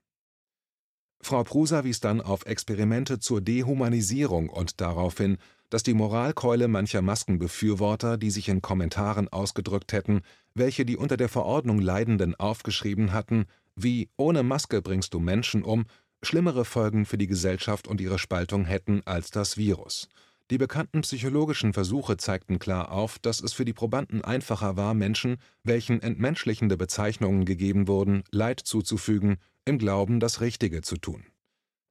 Frau 1.23 1.43
Prusa 1.43 1.83
wies 1.83 1.99
dann 1.99 2.19
auf 2.19 2.45
Experimente 2.45 3.19
zur 3.19 3.41
Dehumanisierung 3.41 4.49
und 4.49 4.81
darauf 4.81 5.17
hin, 5.17 5.37
dass 5.69 5.83
die 5.83 5.93
Moralkeule 5.93 6.67
mancher 6.67 7.01
Maskenbefürworter, 7.01 8.17
die 8.17 8.31
sich 8.31 8.49
in 8.49 8.61
Kommentaren 8.61 9.29
ausgedrückt 9.29 9.93
hätten, 9.93 10.21
welche 10.53 10.83
die 10.83 10.97
unter 10.97 11.17
der 11.17 11.29
Verordnung 11.29 11.79
Leidenden 11.79 12.35
aufgeschrieben 12.35 13.13
hatten, 13.13 13.45
wie 13.75 14.09
ohne 14.17 14.43
Maske 14.43 14.81
bringst 14.81 15.13
du 15.13 15.19
Menschen 15.19 15.63
um, 15.63 15.85
schlimmere 16.23 16.65
Folgen 16.65 17.05
für 17.05 17.17
die 17.17 17.27
Gesellschaft 17.27 17.87
und 17.87 18.01
ihre 18.01 18.19
Spaltung 18.19 18.65
hätten 18.65 19.01
als 19.05 19.31
das 19.31 19.57
Virus. 19.57 20.09
Die 20.51 20.57
bekannten 20.57 20.99
psychologischen 20.99 21.71
Versuche 21.71 22.17
zeigten 22.17 22.59
klar 22.59 22.91
auf, 22.91 23.19
dass 23.19 23.39
es 23.39 23.53
für 23.53 23.63
die 23.63 23.71
Probanden 23.71 24.21
einfacher 24.21 24.75
war, 24.75 24.93
Menschen, 24.93 25.37
welchen 25.63 26.01
entmenschlichende 26.01 26.75
Bezeichnungen 26.75 27.45
gegeben 27.45 27.87
wurden, 27.87 28.23
Leid 28.31 28.59
zuzufügen, 28.59 29.37
im 29.63 29.77
Glauben, 29.77 30.19
das 30.19 30.41
Richtige 30.41 30.81
zu 30.81 30.97
tun. 30.97 31.23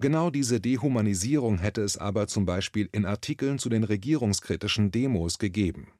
Genau 0.02 0.28
diese 0.28 0.60
Dehumanisierung 0.60 1.58
hätte 1.58 1.80
es 1.80 1.96
aber 1.96 2.26
zum 2.26 2.44
Beispiel 2.44 2.90
in 2.92 3.06
Artikeln 3.06 3.58
zu 3.58 3.70
den 3.70 3.82
regierungskritischen 3.82 4.90
Demos 4.90 5.38
gegeben. 5.38 5.92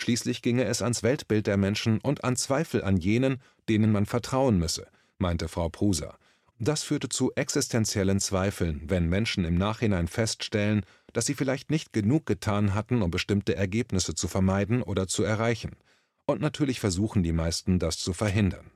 Schließlich 0.00 0.42
ginge 0.42 0.66
es 0.66 0.82
ans 0.82 1.02
Weltbild 1.02 1.48
der 1.48 1.56
Menschen 1.56 2.00
und 2.00 2.22
an 2.22 2.36
Zweifel 2.36 2.84
an 2.84 2.98
jenen, 2.98 3.42
denen 3.68 3.90
man 3.90 4.06
vertrauen 4.06 4.58
müsse, 4.58 4.86
meinte 5.18 5.48
Frau 5.48 5.68
Pruser. 5.68 6.18
Das 6.62 6.82
führte 6.82 7.08
zu 7.08 7.32
existenziellen 7.36 8.20
Zweifeln, 8.20 8.82
wenn 8.84 9.08
Menschen 9.08 9.46
im 9.46 9.54
Nachhinein 9.54 10.08
feststellen, 10.08 10.84
dass 11.14 11.24
sie 11.24 11.32
vielleicht 11.32 11.70
nicht 11.70 11.94
genug 11.94 12.26
getan 12.26 12.74
hatten, 12.74 13.00
um 13.00 13.10
bestimmte 13.10 13.56
Ergebnisse 13.56 14.14
zu 14.14 14.28
vermeiden 14.28 14.82
oder 14.82 15.08
zu 15.08 15.22
erreichen. 15.22 15.70
Und 16.26 16.42
natürlich 16.42 16.78
versuchen 16.78 17.22
die 17.22 17.32
meisten, 17.32 17.78
das 17.78 17.96
zu 17.96 18.12
verhindern. 18.12 18.70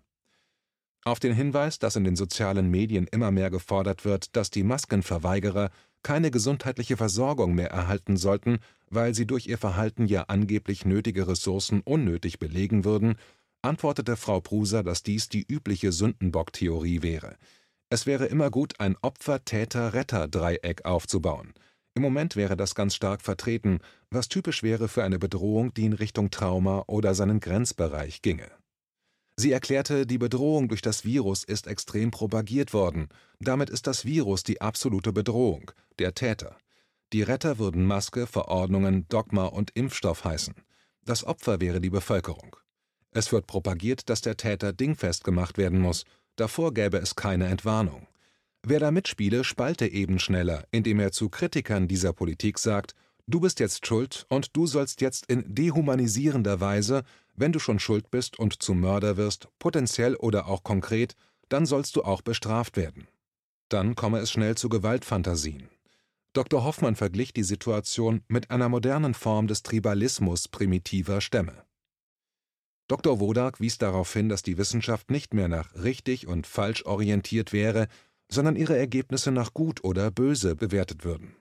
Auf 1.04 1.20
den 1.20 1.34
Hinweis, 1.34 1.78
dass 1.78 1.96
in 1.96 2.04
den 2.04 2.16
sozialen 2.16 2.70
Medien 2.70 3.06
immer 3.06 3.30
mehr 3.30 3.50
gefordert 3.50 4.06
wird, 4.06 4.34
dass 4.34 4.50
die 4.50 4.62
Maskenverweigerer 4.62 5.70
keine 6.02 6.30
gesundheitliche 6.30 6.96
Versorgung 6.96 7.54
mehr 7.54 7.70
erhalten 7.70 8.16
sollten, 8.16 8.60
weil 8.88 9.14
sie 9.14 9.26
durch 9.26 9.46
ihr 9.46 9.58
Verhalten 9.58 10.06
ja 10.06 10.22
angeblich 10.28 10.86
nötige 10.86 11.28
Ressourcen 11.28 11.82
unnötig 11.82 12.38
belegen 12.38 12.86
würden, 12.86 13.16
antwortete 13.60 14.16
Frau 14.16 14.40
Pruser, 14.40 14.82
dass 14.82 15.02
dies 15.02 15.28
die 15.28 15.44
übliche 15.46 15.92
Sündenbock-Theorie 15.92 17.02
wäre. 17.02 17.36
Es 17.94 18.06
wäre 18.06 18.26
immer 18.26 18.50
gut, 18.50 18.80
ein 18.80 18.96
Opfer-Täter-Retter-Dreieck 19.02 20.84
aufzubauen. 20.84 21.54
Im 21.94 22.02
Moment 22.02 22.34
wäre 22.34 22.56
das 22.56 22.74
ganz 22.74 22.96
stark 22.96 23.22
vertreten, 23.22 23.78
was 24.10 24.28
typisch 24.28 24.64
wäre 24.64 24.88
für 24.88 25.04
eine 25.04 25.20
Bedrohung, 25.20 25.72
die 25.74 25.84
in 25.84 25.92
Richtung 25.92 26.32
Trauma 26.32 26.82
oder 26.88 27.14
seinen 27.14 27.38
Grenzbereich 27.38 28.20
ginge. 28.20 28.50
Sie 29.36 29.52
erklärte, 29.52 30.08
die 30.08 30.18
Bedrohung 30.18 30.66
durch 30.66 30.82
das 30.82 31.04
Virus 31.04 31.44
ist 31.44 31.68
extrem 31.68 32.10
propagiert 32.10 32.72
worden. 32.72 33.10
Damit 33.38 33.70
ist 33.70 33.86
das 33.86 34.04
Virus 34.04 34.42
die 34.42 34.60
absolute 34.60 35.12
Bedrohung, 35.12 35.70
der 36.00 36.16
Täter. 36.16 36.56
Die 37.12 37.22
Retter 37.22 37.60
würden 37.60 37.86
Maske, 37.86 38.26
Verordnungen, 38.26 39.06
Dogma 39.08 39.44
und 39.44 39.70
Impfstoff 39.76 40.24
heißen. 40.24 40.56
Das 41.04 41.22
Opfer 41.22 41.60
wäre 41.60 41.80
die 41.80 41.90
Bevölkerung. 41.90 42.56
Es 43.12 43.30
wird 43.30 43.46
propagiert, 43.46 44.10
dass 44.10 44.20
der 44.20 44.36
Täter 44.36 44.72
dingfest 44.72 45.22
gemacht 45.22 45.58
werden 45.58 45.78
muss. 45.78 46.04
Davor 46.36 46.74
gäbe 46.74 46.98
es 46.98 47.14
keine 47.14 47.46
Entwarnung. 47.46 48.06
Wer 48.62 48.80
da 48.80 48.90
mitspiele, 48.90 49.44
spalte 49.44 49.86
eben 49.86 50.18
schneller, 50.18 50.64
indem 50.70 51.00
er 51.00 51.12
zu 51.12 51.28
Kritikern 51.28 51.86
dieser 51.86 52.12
Politik 52.12 52.58
sagt, 52.58 52.94
du 53.26 53.40
bist 53.40 53.60
jetzt 53.60 53.86
schuld 53.86 54.26
und 54.28 54.56
du 54.56 54.66
sollst 54.66 55.00
jetzt 55.00 55.26
in 55.26 55.54
dehumanisierender 55.54 56.60
Weise 56.60 57.04
wenn 57.36 57.52
du 57.52 57.58
schon 57.58 57.78
schuld 57.78 58.10
bist 58.10 58.38
und 58.38 58.62
zum 58.62 58.80
Mörder 58.80 59.16
wirst, 59.16 59.48
potenziell 59.58 60.14
oder 60.16 60.46
auch 60.46 60.62
konkret, 60.62 61.16
dann 61.48 61.66
sollst 61.66 61.96
du 61.96 62.02
auch 62.02 62.22
bestraft 62.22 62.76
werden. 62.76 63.08
Dann 63.68 63.94
komme 63.94 64.18
es 64.18 64.30
schnell 64.30 64.56
zu 64.56 64.68
Gewaltfantasien. 64.68 65.68
Dr. 66.32 66.64
Hoffmann 66.64 66.96
verglich 66.96 67.32
die 67.32 67.44
Situation 67.44 68.22
mit 68.28 68.50
einer 68.50 68.68
modernen 68.68 69.14
Form 69.14 69.46
des 69.46 69.62
Tribalismus 69.62 70.48
primitiver 70.48 71.20
Stämme. 71.20 71.64
Dr. 72.88 73.18
Wodak 73.18 73.60
wies 73.60 73.78
darauf 73.78 74.12
hin, 74.12 74.28
dass 74.28 74.42
die 74.42 74.58
Wissenschaft 74.58 75.10
nicht 75.10 75.32
mehr 75.32 75.48
nach 75.48 75.74
richtig 75.74 76.26
und 76.26 76.46
falsch 76.46 76.84
orientiert 76.84 77.52
wäre, 77.52 77.88
sondern 78.30 78.56
ihre 78.56 78.76
Ergebnisse 78.76 79.30
nach 79.30 79.54
gut 79.54 79.82
oder 79.84 80.10
böse 80.10 80.54
bewertet 80.54 81.04
würden. 81.04 81.36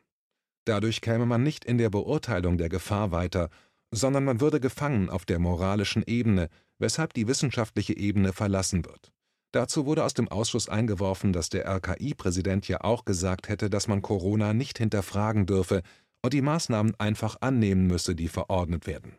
Dadurch 0.65 1.01
käme 1.01 1.25
man 1.25 1.43
nicht 1.43 1.65
in 1.65 1.77
der 1.77 1.89
Beurteilung 1.89 2.57
der 2.57 2.69
Gefahr 2.69 3.11
weiter, 3.11 3.49
sondern 3.91 4.23
man 4.23 4.39
würde 4.39 4.59
gefangen 4.59 5.09
auf 5.09 5.25
der 5.25 5.39
moralischen 5.39 6.03
Ebene, 6.07 6.49
weshalb 6.79 7.13
die 7.13 7.27
wissenschaftliche 7.27 7.95
Ebene 7.97 8.33
verlassen 8.33 8.85
wird. 8.85 9.11
Dazu 9.51 9.85
wurde 9.85 10.03
aus 10.03 10.13
dem 10.13 10.29
Ausschuss 10.29 10.67
eingeworfen, 10.67 11.31
dass 11.31 11.49
der 11.49 11.67
RKI-Präsident 11.67 12.67
ja 12.67 12.81
auch 12.81 13.05
gesagt 13.05 13.49
hätte, 13.49 13.69
dass 13.69 13.87
man 13.87 14.01
Corona 14.01 14.53
nicht 14.53 14.79
hinterfragen 14.79 15.45
dürfe 15.45 15.83
und 16.23 16.33
die 16.33 16.41
Maßnahmen 16.41 16.95
einfach 16.99 17.37
annehmen 17.41 17.85
müsse, 17.85 18.15
die 18.15 18.29
verordnet 18.29 18.87
werden. 18.87 19.15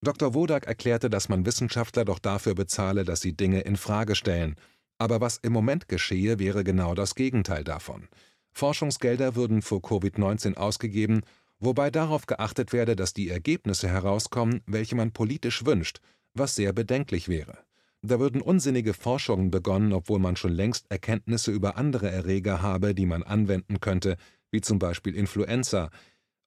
Dr. 0.00 0.32
Wodak 0.32 0.66
erklärte, 0.66 1.10
dass 1.10 1.28
man 1.28 1.44
Wissenschaftler 1.44 2.04
doch 2.04 2.20
dafür 2.20 2.54
bezahle, 2.54 3.04
dass 3.04 3.20
sie 3.20 3.36
Dinge 3.36 3.60
in 3.62 3.76
Frage 3.76 4.14
stellen. 4.14 4.54
Aber 4.98 5.20
was 5.20 5.38
im 5.38 5.52
Moment 5.52 5.88
geschehe, 5.88 6.38
wäre 6.38 6.62
genau 6.64 6.94
das 6.94 7.14
Gegenteil 7.14 7.64
davon. 7.64 8.08
Forschungsgelder 8.52 9.34
würden 9.34 9.62
vor 9.62 9.80
Covid-19 9.80 10.56
ausgegeben, 10.56 11.22
wobei 11.58 11.90
darauf 11.90 12.26
geachtet 12.26 12.72
werde, 12.72 12.96
dass 12.96 13.12
die 13.12 13.28
Ergebnisse 13.28 13.88
herauskommen, 13.88 14.62
welche 14.66 14.96
man 14.96 15.12
politisch 15.12 15.64
wünscht, 15.64 16.00
was 16.34 16.54
sehr 16.54 16.72
bedenklich 16.72 17.28
wäre. 17.28 17.58
Da 18.02 18.20
würden 18.20 18.40
unsinnige 18.40 18.94
Forschungen 18.94 19.50
begonnen, 19.50 19.92
obwohl 19.92 20.20
man 20.20 20.36
schon 20.36 20.52
längst 20.52 20.86
Erkenntnisse 20.90 21.50
über 21.50 21.76
andere 21.76 22.10
Erreger 22.10 22.62
habe, 22.62 22.94
die 22.94 23.06
man 23.06 23.24
anwenden 23.24 23.80
könnte, 23.80 24.16
wie 24.52 24.60
zum 24.60 24.78
Beispiel 24.78 25.16
Influenza, 25.16 25.90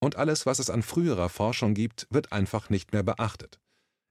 und 0.01 0.17
alles, 0.17 0.45
was 0.45 0.59
es 0.59 0.69
an 0.69 0.81
früherer 0.81 1.29
Forschung 1.29 1.73
gibt, 1.73 2.07
wird 2.09 2.33
einfach 2.33 2.69
nicht 2.69 2.91
mehr 2.91 3.03
beachtet. 3.03 3.59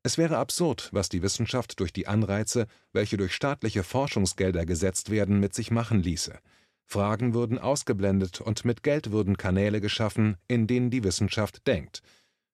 Es 0.02 0.16
wäre 0.16 0.38
absurd, 0.38 0.88
was 0.92 1.10
die 1.10 1.20
Wissenschaft 1.20 1.78
durch 1.78 1.92
die 1.92 2.06
Anreize, 2.06 2.66
welche 2.92 3.18
durch 3.18 3.34
staatliche 3.34 3.82
Forschungsgelder 3.82 4.64
gesetzt 4.64 5.10
werden, 5.10 5.40
mit 5.40 5.54
sich 5.54 5.70
machen 5.70 6.02
ließe. 6.02 6.38
Fragen 6.86 7.34
würden 7.34 7.58
ausgeblendet 7.58 8.40
und 8.40 8.64
mit 8.64 8.82
Geld 8.82 9.12
würden 9.12 9.36
Kanäle 9.36 9.80
geschaffen, 9.80 10.38
in 10.48 10.66
denen 10.66 10.90
die 10.90 11.04
Wissenschaft 11.04 11.66
denkt. 11.66 12.02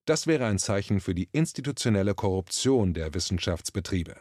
Das 0.06 0.26
wäre 0.26 0.46
ein 0.46 0.58
Zeichen 0.58 1.00
für 1.00 1.14
die 1.14 1.28
institutionelle 1.32 2.14
Korruption 2.14 2.94
der 2.94 3.14
Wissenschaftsbetriebe. 3.14 4.16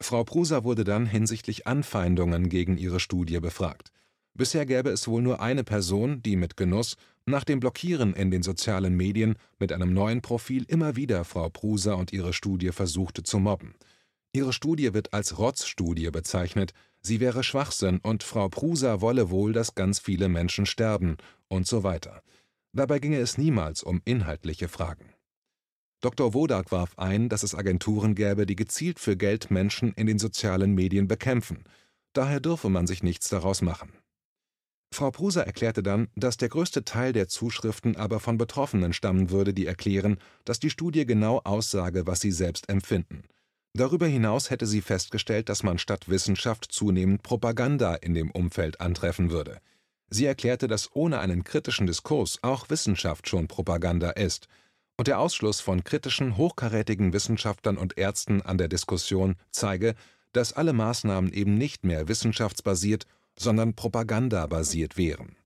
Frau 0.00 0.24
Prusa 0.24 0.62
wurde 0.62 0.84
dann 0.84 1.06
hinsichtlich 1.06 1.66
Anfeindungen 1.66 2.48
gegen 2.48 2.78
ihre 2.78 3.00
Studie 3.00 3.40
befragt. 3.40 3.92
Bisher 4.38 4.66
gäbe 4.66 4.90
es 4.90 5.08
wohl 5.08 5.20
nur 5.20 5.40
eine 5.40 5.64
Person, 5.64 6.22
die 6.22 6.36
mit 6.36 6.56
Genuss 6.56 6.96
nach 7.26 7.42
dem 7.42 7.58
Blockieren 7.58 8.14
in 8.14 8.30
den 8.30 8.44
sozialen 8.44 8.96
Medien 8.96 9.34
mit 9.58 9.72
einem 9.72 9.92
neuen 9.92 10.22
Profil 10.22 10.64
immer 10.68 10.94
wieder 10.94 11.24
Frau 11.24 11.48
Prusa 11.48 11.94
und 11.94 12.12
ihre 12.12 12.32
Studie 12.32 12.70
versuchte 12.70 13.24
zu 13.24 13.40
mobben. 13.40 13.74
Ihre 14.32 14.52
Studie 14.52 14.94
wird 14.94 15.12
als 15.12 15.38
Rotzstudie 15.38 16.08
bezeichnet, 16.12 16.72
sie 17.00 17.18
wäre 17.18 17.42
Schwachsinn 17.42 17.98
und 18.00 18.22
Frau 18.22 18.48
Prusa 18.48 19.00
wolle 19.00 19.28
wohl, 19.30 19.52
dass 19.52 19.74
ganz 19.74 19.98
viele 19.98 20.28
Menschen 20.28 20.66
sterben 20.66 21.16
und 21.48 21.66
so 21.66 21.82
weiter. 21.82 22.22
Dabei 22.72 23.00
ginge 23.00 23.18
es 23.18 23.38
niemals 23.38 23.82
um 23.82 24.02
inhaltliche 24.04 24.68
Fragen. 24.68 25.14
Dr. 26.00 26.32
Wodak 26.32 26.70
warf 26.70 26.96
ein, 26.96 27.28
dass 27.28 27.42
es 27.42 27.56
Agenturen 27.56 28.14
gäbe, 28.14 28.46
die 28.46 28.54
gezielt 28.54 29.00
für 29.00 29.16
Geld 29.16 29.50
Menschen 29.50 29.94
in 29.94 30.06
den 30.06 30.20
sozialen 30.20 30.76
Medien 30.76 31.08
bekämpfen. 31.08 31.64
Daher 32.12 32.38
dürfe 32.38 32.68
man 32.68 32.86
sich 32.86 33.02
nichts 33.02 33.28
daraus 33.30 33.62
machen. 33.62 33.90
Frau 34.90 35.10
Prusa 35.10 35.42
erklärte 35.42 35.82
dann, 35.82 36.08
dass 36.16 36.38
der 36.38 36.48
größte 36.48 36.84
Teil 36.84 37.12
der 37.12 37.28
Zuschriften 37.28 37.96
aber 37.96 38.20
von 38.20 38.38
Betroffenen 38.38 38.92
stammen 38.92 39.30
würde, 39.30 39.52
die 39.52 39.66
erklären, 39.66 40.18
dass 40.44 40.60
die 40.60 40.70
Studie 40.70 41.04
genau 41.06 41.40
aussage, 41.44 42.06
was 42.06 42.20
sie 42.20 42.32
selbst 42.32 42.68
empfinden. 42.68 43.24
Darüber 43.74 44.06
hinaus 44.06 44.50
hätte 44.50 44.66
sie 44.66 44.80
festgestellt, 44.80 45.48
dass 45.48 45.62
man 45.62 45.78
statt 45.78 46.08
Wissenschaft 46.08 46.66
zunehmend 46.72 47.22
Propaganda 47.22 47.94
in 47.94 48.14
dem 48.14 48.30
Umfeld 48.30 48.80
antreffen 48.80 49.30
würde. 49.30 49.60
Sie 50.10 50.24
erklärte, 50.24 50.68
dass 50.68 50.88
ohne 50.94 51.20
einen 51.20 51.44
kritischen 51.44 51.86
Diskurs 51.86 52.38
auch 52.42 52.70
Wissenschaft 52.70 53.28
schon 53.28 53.46
Propaganda 53.46 54.10
ist, 54.10 54.48
und 54.96 55.06
der 55.06 55.20
Ausschluss 55.20 55.60
von 55.60 55.84
kritischen, 55.84 56.36
hochkarätigen 56.36 57.12
Wissenschaftlern 57.12 57.76
und 57.76 57.96
Ärzten 57.96 58.42
an 58.42 58.58
der 58.58 58.66
Diskussion 58.66 59.36
zeige, 59.52 59.94
dass 60.32 60.52
alle 60.52 60.72
Maßnahmen 60.72 61.32
eben 61.32 61.54
nicht 61.54 61.84
mehr 61.84 62.08
wissenschaftsbasiert 62.08 63.06
sondern 63.38 63.74
propagandabasiert 63.74 64.96
wären. 64.96 65.36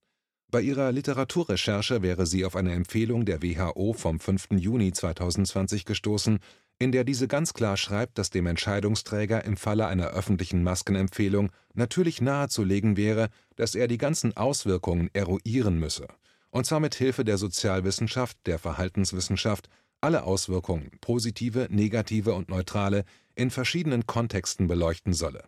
Bei 0.52 0.60
ihrer 0.60 0.92
Literaturrecherche 0.92 2.02
wäre 2.02 2.26
sie 2.26 2.44
auf 2.44 2.56
eine 2.56 2.74
Empfehlung 2.74 3.24
der 3.24 3.42
WHO 3.42 3.94
vom 3.94 4.20
5. 4.20 4.48
Juni 4.50 4.92
2020 4.92 5.86
gestoßen, 5.86 6.40
in 6.78 6.92
der 6.92 7.04
diese 7.04 7.26
ganz 7.26 7.54
klar 7.54 7.78
schreibt, 7.78 8.18
dass 8.18 8.28
dem 8.28 8.46
Entscheidungsträger 8.46 9.44
im 9.44 9.56
Falle 9.56 9.86
einer 9.86 10.08
öffentlichen 10.08 10.62
Maskenempfehlung 10.62 11.50
natürlich 11.72 12.20
nahezulegen 12.20 12.98
wäre, 12.98 13.30
dass 13.56 13.74
er 13.74 13.88
die 13.88 13.96
ganzen 13.96 14.36
Auswirkungen 14.36 15.08
eruieren 15.14 15.78
müsse, 15.78 16.06
und 16.50 16.66
zwar 16.66 16.80
mit 16.80 16.94
Hilfe 16.94 17.24
der 17.24 17.38
Sozialwissenschaft, 17.38 18.36
der 18.44 18.58
Verhaltenswissenschaft, 18.58 19.70
alle 20.02 20.24
Auswirkungen, 20.24 20.90
positive, 21.00 21.68
negative 21.70 22.34
und 22.34 22.50
neutrale, 22.50 23.04
in 23.34 23.50
verschiedenen 23.50 24.06
Kontexten 24.06 24.66
beleuchten 24.66 25.14
solle 25.14 25.44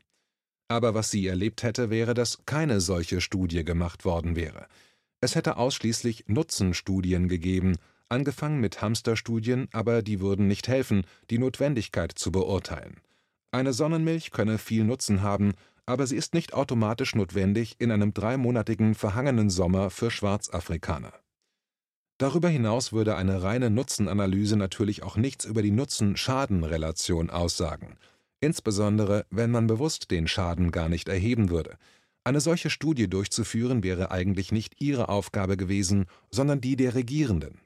aber 0.68 0.94
was 0.94 1.10
sie 1.10 1.26
erlebt 1.26 1.62
hätte, 1.62 1.90
wäre, 1.90 2.14
dass 2.14 2.38
keine 2.46 2.80
solche 2.80 3.20
Studie 3.20 3.64
gemacht 3.64 4.04
worden 4.04 4.36
wäre. 4.36 4.66
Es 5.20 5.34
hätte 5.34 5.56
ausschließlich 5.56 6.24
Nutzenstudien 6.26 7.28
gegeben, 7.28 7.76
angefangen 8.08 8.60
mit 8.60 8.82
Hamsterstudien, 8.82 9.68
aber 9.72 10.02
die 10.02 10.20
würden 10.20 10.48
nicht 10.48 10.68
helfen, 10.68 11.06
die 11.30 11.38
Notwendigkeit 11.38 12.12
zu 12.12 12.30
beurteilen. 12.32 13.00
Eine 13.50 13.72
Sonnenmilch 13.72 14.30
könne 14.30 14.58
viel 14.58 14.84
Nutzen 14.84 15.22
haben, 15.22 15.52
aber 15.86 16.06
sie 16.06 16.16
ist 16.16 16.34
nicht 16.34 16.54
automatisch 16.54 17.14
notwendig 17.14 17.76
in 17.78 17.90
einem 17.90 18.14
dreimonatigen 18.14 18.94
verhangenen 18.94 19.50
Sommer 19.50 19.90
für 19.90 20.10
Schwarzafrikaner. 20.10 21.12
Darüber 22.18 22.48
hinaus 22.48 22.92
würde 22.92 23.16
eine 23.16 23.42
reine 23.42 23.70
Nutzenanalyse 23.70 24.56
natürlich 24.56 25.02
auch 25.02 25.16
nichts 25.16 25.44
über 25.44 25.62
die 25.62 25.72
Nutzen-Schaden-Relation 25.72 27.30
aussagen 27.30 27.98
insbesondere 28.44 29.26
wenn 29.30 29.50
man 29.50 29.66
bewusst 29.66 30.10
den 30.10 30.28
Schaden 30.28 30.70
gar 30.70 30.88
nicht 30.88 31.08
erheben 31.08 31.50
würde. 31.50 31.76
Eine 32.22 32.40
solche 32.40 32.70
Studie 32.70 33.08
durchzuführen 33.08 33.82
wäre 33.82 34.10
eigentlich 34.10 34.52
nicht 34.52 34.80
ihre 34.80 35.08
Aufgabe 35.08 35.56
gewesen, 35.56 36.06
sondern 36.30 36.60
die 36.60 36.76
der 36.76 36.94
Regierenden. 36.94 37.60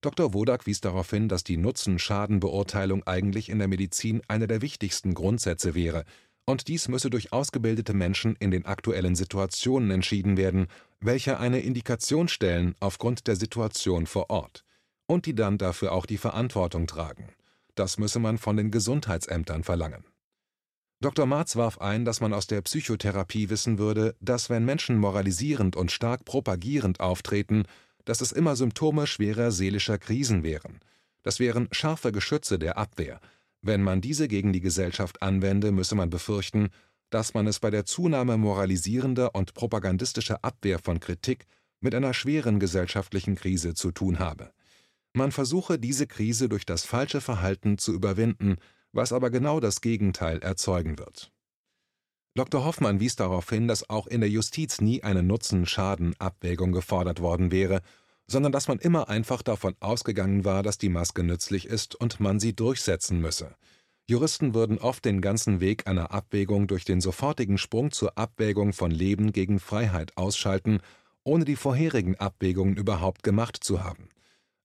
Dr. 0.00 0.34
Wodak 0.34 0.66
wies 0.66 0.82
darauf 0.82 1.10
hin, 1.10 1.28
dass 1.28 1.44
die 1.44 1.56
Nutzen-Schaden-Beurteilung 1.56 3.04
eigentlich 3.04 3.48
in 3.48 3.58
der 3.58 3.68
Medizin 3.68 4.20
einer 4.28 4.46
der 4.46 4.60
wichtigsten 4.60 5.14
Grundsätze 5.14 5.74
wäre, 5.74 6.04
und 6.46 6.68
dies 6.68 6.88
müsse 6.88 7.08
durch 7.08 7.32
ausgebildete 7.32 7.94
Menschen 7.94 8.36
in 8.38 8.50
den 8.50 8.66
aktuellen 8.66 9.14
Situationen 9.14 9.90
entschieden 9.90 10.36
werden, 10.36 10.66
welche 11.00 11.38
eine 11.38 11.60
Indikation 11.60 12.28
stellen 12.28 12.74
aufgrund 12.80 13.26
der 13.26 13.36
Situation 13.36 14.06
vor 14.06 14.28
Ort, 14.28 14.64
und 15.06 15.24
die 15.24 15.34
dann 15.34 15.56
dafür 15.56 15.92
auch 15.92 16.04
die 16.04 16.18
Verantwortung 16.18 16.86
tragen. 16.86 17.28
Das 17.74 17.98
müsse 17.98 18.18
man 18.18 18.38
von 18.38 18.56
den 18.56 18.70
Gesundheitsämtern 18.70 19.64
verlangen. 19.64 20.04
Dr. 21.00 21.26
Marz 21.26 21.56
warf 21.56 21.80
ein, 21.80 22.04
dass 22.04 22.20
man 22.20 22.32
aus 22.32 22.46
der 22.46 22.62
Psychotherapie 22.62 23.50
wissen 23.50 23.78
würde, 23.78 24.14
dass 24.20 24.48
wenn 24.48 24.64
Menschen 24.64 24.96
moralisierend 24.96 25.76
und 25.76 25.92
stark 25.92 26.24
propagierend 26.24 27.00
auftreten, 27.00 27.64
dass 28.04 28.20
es 28.20 28.32
immer 28.32 28.56
Symptome 28.56 29.06
schwerer 29.06 29.50
seelischer 29.50 29.98
Krisen 29.98 30.42
wären. 30.42 30.80
Das 31.22 31.40
wären 31.40 31.68
scharfe 31.72 32.12
Geschütze 32.12 32.58
der 32.58 32.78
Abwehr. 32.78 33.20
Wenn 33.60 33.82
man 33.82 34.00
diese 34.00 34.28
gegen 34.28 34.52
die 34.52 34.60
Gesellschaft 34.60 35.22
anwende, 35.22 35.72
müsse 35.72 35.94
man 35.94 36.10
befürchten, 36.10 36.68
dass 37.10 37.34
man 37.34 37.46
es 37.46 37.60
bei 37.60 37.70
der 37.70 37.84
Zunahme 37.84 38.36
moralisierender 38.36 39.34
und 39.34 39.54
propagandistischer 39.54 40.38
Abwehr 40.42 40.78
von 40.78 41.00
Kritik 41.00 41.46
mit 41.80 41.94
einer 41.94 42.14
schweren 42.14 42.60
gesellschaftlichen 42.60 43.36
Krise 43.36 43.74
zu 43.74 43.90
tun 43.90 44.18
habe. 44.18 44.52
Man 45.16 45.30
versuche, 45.30 45.78
diese 45.78 46.08
Krise 46.08 46.48
durch 46.48 46.66
das 46.66 46.84
falsche 46.84 47.20
Verhalten 47.20 47.78
zu 47.78 47.92
überwinden, 47.92 48.56
was 48.92 49.12
aber 49.12 49.30
genau 49.30 49.60
das 49.60 49.80
Gegenteil 49.80 50.38
erzeugen 50.38 50.98
wird. 50.98 51.30
Dr. 52.36 52.64
Hoffmann 52.64 52.98
wies 52.98 53.14
darauf 53.14 53.48
hin, 53.48 53.68
dass 53.68 53.88
auch 53.88 54.08
in 54.08 54.20
der 54.20 54.28
Justiz 54.28 54.80
nie 54.80 55.04
eine 55.04 55.22
Nutzen-Schaden-Abwägung 55.22 56.72
gefordert 56.72 57.20
worden 57.20 57.52
wäre, 57.52 57.80
sondern 58.26 58.50
dass 58.50 58.66
man 58.66 58.80
immer 58.80 59.08
einfach 59.08 59.42
davon 59.42 59.76
ausgegangen 59.78 60.44
war, 60.44 60.64
dass 60.64 60.78
die 60.78 60.88
Maske 60.88 61.22
nützlich 61.22 61.66
ist 61.66 61.94
und 61.94 62.18
man 62.18 62.40
sie 62.40 62.56
durchsetzen 62.56 63.20
müsse. 63.20 63.54
Juristen 64.08 64.52
würden 64.52 64.78
oft 64.78 65.04
den 65.04 65.20
ganzen 65.20 65.60
Weg 65.60 65.86
einer 65.86 66.10
Abwägung 66.10 66.66
durch 66.66 66.84
den 66.84 67.00
sofortigen 67.00 67.56
Sprung 67.56 67.92
zur 67.92 68.18
Abwägung 68.18 68.72
von 68.72 68.90
Leben 68.90 69.30
gegen 69.30 69.60
Freiheit 69.60 70.16
ausschalten, 70.16 70.80
ohne 71.22 71.44
die 71.44 71.56
vorherigen 71.56 72.16
Abwägungen 72.16 72.76
überhaupt 72.76 73.22
gemacht 73.22 73.62
zu 73.62 73.84
haben. 73.84 74.08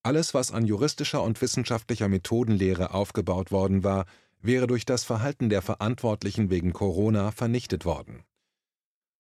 Alles, 0.10 0.34
was 0.34 0.52
an 0.52 0.66
juristischer 0.66 1.22
und 1.22 1.40
wissenschaftlicher 1.40 2.08
Methodenlehre 2.08 2.96
aufgebaut 2.96 3.52
worden 3.52 3.84
war, 3.84 4.08
wäre 4.42 4.66
durch 4.66 4.84
das 4.84 5.04
Verhalten 5.04 5.50
der 5.50 5.62
Verantwortlichen 5.62 6.50
wegen 6.50 6.74
Corona 6.74 7.30
vernichtet 7.30 7.86
worden. 7.86 8.24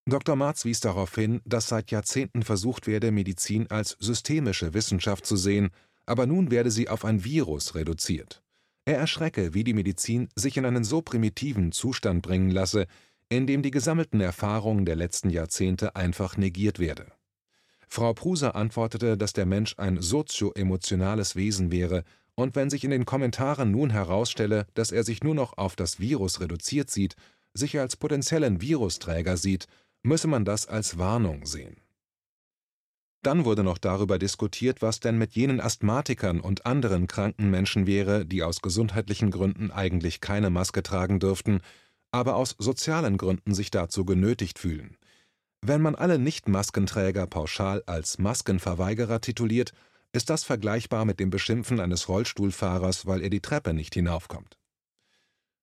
Dr. 0.07 0.35
Marz 0.35 0.65
wies 0.65 0.79
darauf 0.79 1.13
hin, 1.13 1.41
dass 1.45 1.67
seit 1.67 1.91
Jahrzehnten 1.91 2.41
versucht 2.41 2.87
werde, 2.87 3.11
Medizin 3.11 3.69
als 3.69 3.97
systemische 3.99 4.73
Wissenschaft 4.73 5.27
zu 5.27 5.35
sehen, 5.35 5.69
aber 6.07 6.25
nun 6.25 6.49
werde 6.49 6.71
sie 6.71 6.89
auf 6.89 7.05
ein 7.05 7.23
Virus 7.23 7.75
reduziert. 7.75 8.41
Er 8.85 8.97
erschrecke, 8.97 9.53
wie 9.53 9.63
die 9.63 9.75
Medizin 9.75 10.27
sich 10.35 10.57
in 10.57 10.65
einen 10.65 10.83
so 10.83 11.03
primitiven 11.03 11.71
Zustand 11.71 12.23
bringen 12.23 12.49
lasse, 12.49 12.87
in 13.29 13.45
dem 13.45 13.61
die 13.61 13.69
gesammelten 13.69 14.21
Erfahrungen 14.21 14.85
der 14.85 14.95
letzten 14.95 15.29
Jahrzehnte 15.29 15.95
einfach 15.95 16.35
negiert 16.35 16.79
werde. 16.79 17.11
Frau 17.91 18.13
Pruser 18.13 18.55
antwortete, 18.55 19.17
dass 19.17 19.33
der 19.33 19.47
Mensch 19.47 19.73
ein 19.77 19.99
sozioemotionales 19.99 21.35
Wesen 21.35 21.71
wäre, 21.71 22.03
und 22.35 22.55
wenn 22.55 22.69
sich 22.69 22.85
in 22.85 22.91
den 22.91 23.03
Kommentaren 23.03 23.71
nun 23.71 23.89
herausstelle, 23.89 24.65
dass 24.75 24.91
er 24.91 25.03
sich 25.03 25.23
nur 25.23 25.35
noch 25.35 25.57
auf 25.57 25.75
das 25.75 25.99
Virus 25.99 26.39
reduziert 26.39 26.89
sieht, 26.89 27.15
sich 27.53 27.77
als 27.79 27.97
potenziellen 27.97 28.61
Virusträger 28.61 29.35
sieht, 29.35 29.67
müsse 30.03 30.27
man 30.27 30.45
das 30.45 30.67
als 30.67 30.97
Warnung 30.97 31.45
sehen 31.45 31.75
Dann 33.23 33.43
wurde 33.43 33.63
noch 33.63 33.79
darüber 33.79 34.19
diskutiert, 34.19 34.81
was 34.81 35.01
denn 35.01 35.17
mit 35.17 35.33
jenen 35.33 35.59
Asthmatikern 35.59 36.39
und 36.39 36.65
anderen 36.65 37.07
kranken 37.07 37.49
Menschen 37.49 37.87
wäre, 37.87 38.25
die 38.25 38.43
aus 38.43 38.61
gesundheitlichen 38.61 39.31
Gründen 39.31 39.71
eigentlich 39.71 40.21
keine 40.21 40.49
Maske 40.49 40.83
tragen 40.83 41.19
dürften, 41.19 41.59
aber 42.11 42.35
aus 42.35 42.55
sozialen 42.57 43.17
Gründen 43.17 43.53
sich 43.53 43.71
dazu 43.71 44.05
genötigt 44.05 44.59
fühlen. 44.59 44.95
Wenn 45.61 45.81
man 45.81 45.95
alle 45.95 46.19
Nicht-Maskenträger 46.19 47.27
pauschal 47.27 47.83
als 47.85 48.17
Maskenverweigerer 48.17 49.21
tituliert, 49.21 49.73
ist 50.13 50.29
das 50.29 50.43
vergleichbar 50.43 51.05
mit 51.05 51.19
dem 51.19 51.29
Beschimpfen 51.29 51.79
eines 51.79 52.07
Rollstuhlfahrers, 52.07 53.05
weil 53.05 53.21
er 53.21 53.29
die 53.29 53.41
Treppe 53.41 53.73
nicht 53.73 53.93
hinaufkommt. 53.93 54.57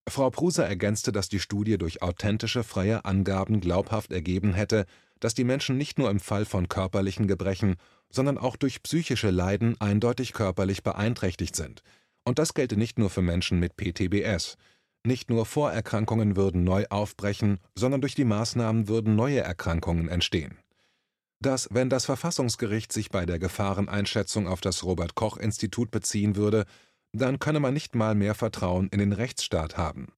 Frau 0.08 0.30
Pruser 0.30 0.66
ergänzte, 0.66 1.10
dass 1.10 1.28
die 1.28 1.40
Studie 1.40 1.78
durch 1.78 2.00
authentische 2.02 2.62
freie 2.62 3.04
Angaben 3.04 3.60
glaubhaft 3.60 4.12
ergeben 4.12 4.54
hätte, 4.54 4.86
dass 5.18 5.34
die 5.34 5.44
Menschen 5.44 5.76
nicht 5.76 5.98
nur 5.98 6.10
im 6.10 6.20
Fall 6.20 6.44
von 6.44 6.68
körperlichen 6.68 7.26
Gebrechen, 7.26 7.76
sondern 8.08 8.38
auch 8.38 8.56
durch 8.56 8.82
psychische 8.84 9.30
Leiden 9.30 9.80
eindeutig 9.80 10.32
körperlich 10.32 10.84
beeinträchtigt 10.84 11.56
sind. 11.56 11.82
Und 12.24 12.38
das 12.38 12.54
gelte 12.54 12.76
nicht 12.76 12.98
nur 12.98 13.10
für 13.10 13.22
Menschen 13.22 13.58
mit 13.58 13.76
PTBS. 13.76 14.56
Nicht 15.06 15.30
nur 15.30 15.46
Vorerkrankungen 15.46 16.34
würden 16.34 16.64
neu 16.64 16.84
aufbrechen, 16.90 17.60
sondern 17.76 18.00
durch 18.00 18.16
die 18.16 18.24
Maßnahmen 18.24 18.88
würden 18.88 19.14
neue 19.14 19.38
Erkrankungen 19.38 20.08
entstehen. 20.08 20.58
Dass, 21.40 21.68
wenn 21.70 21.88
das 21.88 22.06
Verfassungsgericht 22.06 22.92
sich 22.92 23.10
bei 23.10 23.24
der 23.24 23.38
Gefahreneinschätzung 23.38 24.48
auf 24.48 24.60
das 24.60 24.82
Robert 24.82 25.14
Koch 25.14 25.36
Institut 25.36 25.92
beziehen 25.92 26.34
würde, 26.34 26.64
dann 27.12 27.38
könne 27.38 27.60
man 27.60 27.72
nicht 27.72 27.94
mal 27.94 28.16
mehr 28.16 28.34
Vertrauen 28.34 28.88
in 28.88 28.98
den 28.98 29.12
Rechtsstaat 29.12 29.76
haben. 29.76 30.08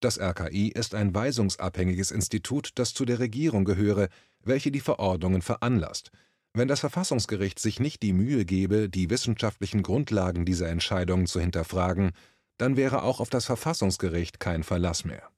Das 0.00 0.18
RKI 0.18 0.68
ist 0.68 0.94
ein 0.94 1.14
weisungsabhängiges 1.14 2.10
Institut, 2.10 2.70
das 2.76 2.94
zu 2.94 3.04
der 3.04 3.18
Regierung 3.18 3.66
gehöre, 3.66 4.08
welche 4.42 4.70
die 4.70 4.80
Verordnungen 4.80 5.42
veranlasst. 5.42 6.12
Wenn 6.54 6.66
das 6.66 6.80
Verfassungsgericht 6.80 7.58
sich 7.58 7.78
nicht 7.78 8.02
die 8.02 8.14
Mühe 8.14 8.46
gebe, 8.46 8.88
die 8.88 9.10
wissenschaftlichen 9.10 9.82
Grundlagen 9.82 10.46
dieser 10.46 10.70
Entscheidungen 10.70 11.26
zu 11.26 11.40
hinterfragen, 11.40 12.12
dann 12.60 12.76
wäre 12.76 13.04
auch 13.04 13.20
auf 13.20 13.30
das 13.30 13.46
Verfassungsgericht 13.46 14.38
kein 14.38 14.62
Verlass 14.62 15.06
mehr. 15.06 15.30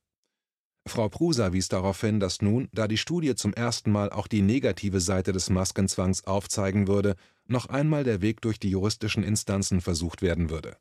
Frau 0.89 1.09
Prusa 1.09 1.53
wies 1.53 1.69
darauf 1.69 2.01
hin, 2.01 2.19
dass 2.19 2.43
nun, 2.43 2.69
da 2.73 2.89
die 2.89 2.97
Studie 2.97 3.37
zum 3.37 3.55
ersten 3.55 3.93
Mal 3.93 4.11
auch 4.11 4.27
die 4.27 4.43
negative 4.43 5.01
Seite 5.01 5.31
des 5.31 5.49
Maskenzwangs 5.49 6.25
aufzeigen 6.25 6.89
würde, 6.89 7.15
noch 7.47 7.67
einmal 7.67 8.03
der 8.03 8.23
Weg 8.23 8.41
durch 8.41 8.59
die 8.59 8.71
juristischen 8.71 9.23
Instanzen 9.23 9.81
versucht 9.81 10.21
werden 10.21 10.51
würde. 10.51 10.77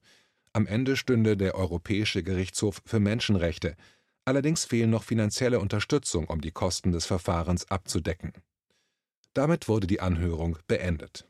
Am 0.51 0.65
Ende 0.65 0.97
stünde 0.97 1.37
der 1.37 1.53
Europäische 1.53 2.23
Gerichtshof 2.23 2.81
für 2.85 2.99
Menschenrechte, 2.99 3.75
allerdings 4.25 4.65
fehlen 4.65 4.89
noch 4.89 5.03
finanzielle 5.03 5.59
Unterstützung, 5.59 6.25
um 6.25 6.41
die 6.41 6.51
Kosten 6.51 6.91
des 6.91 7.05
Verfahrens 7.05 7.69
abzudecken. 7.69 8.33
Damit 9.35 9.67
wurde 9.67 9.85
die 9.85 10.01
Anhörung 10.01 10.57
beendet 10.67 11.27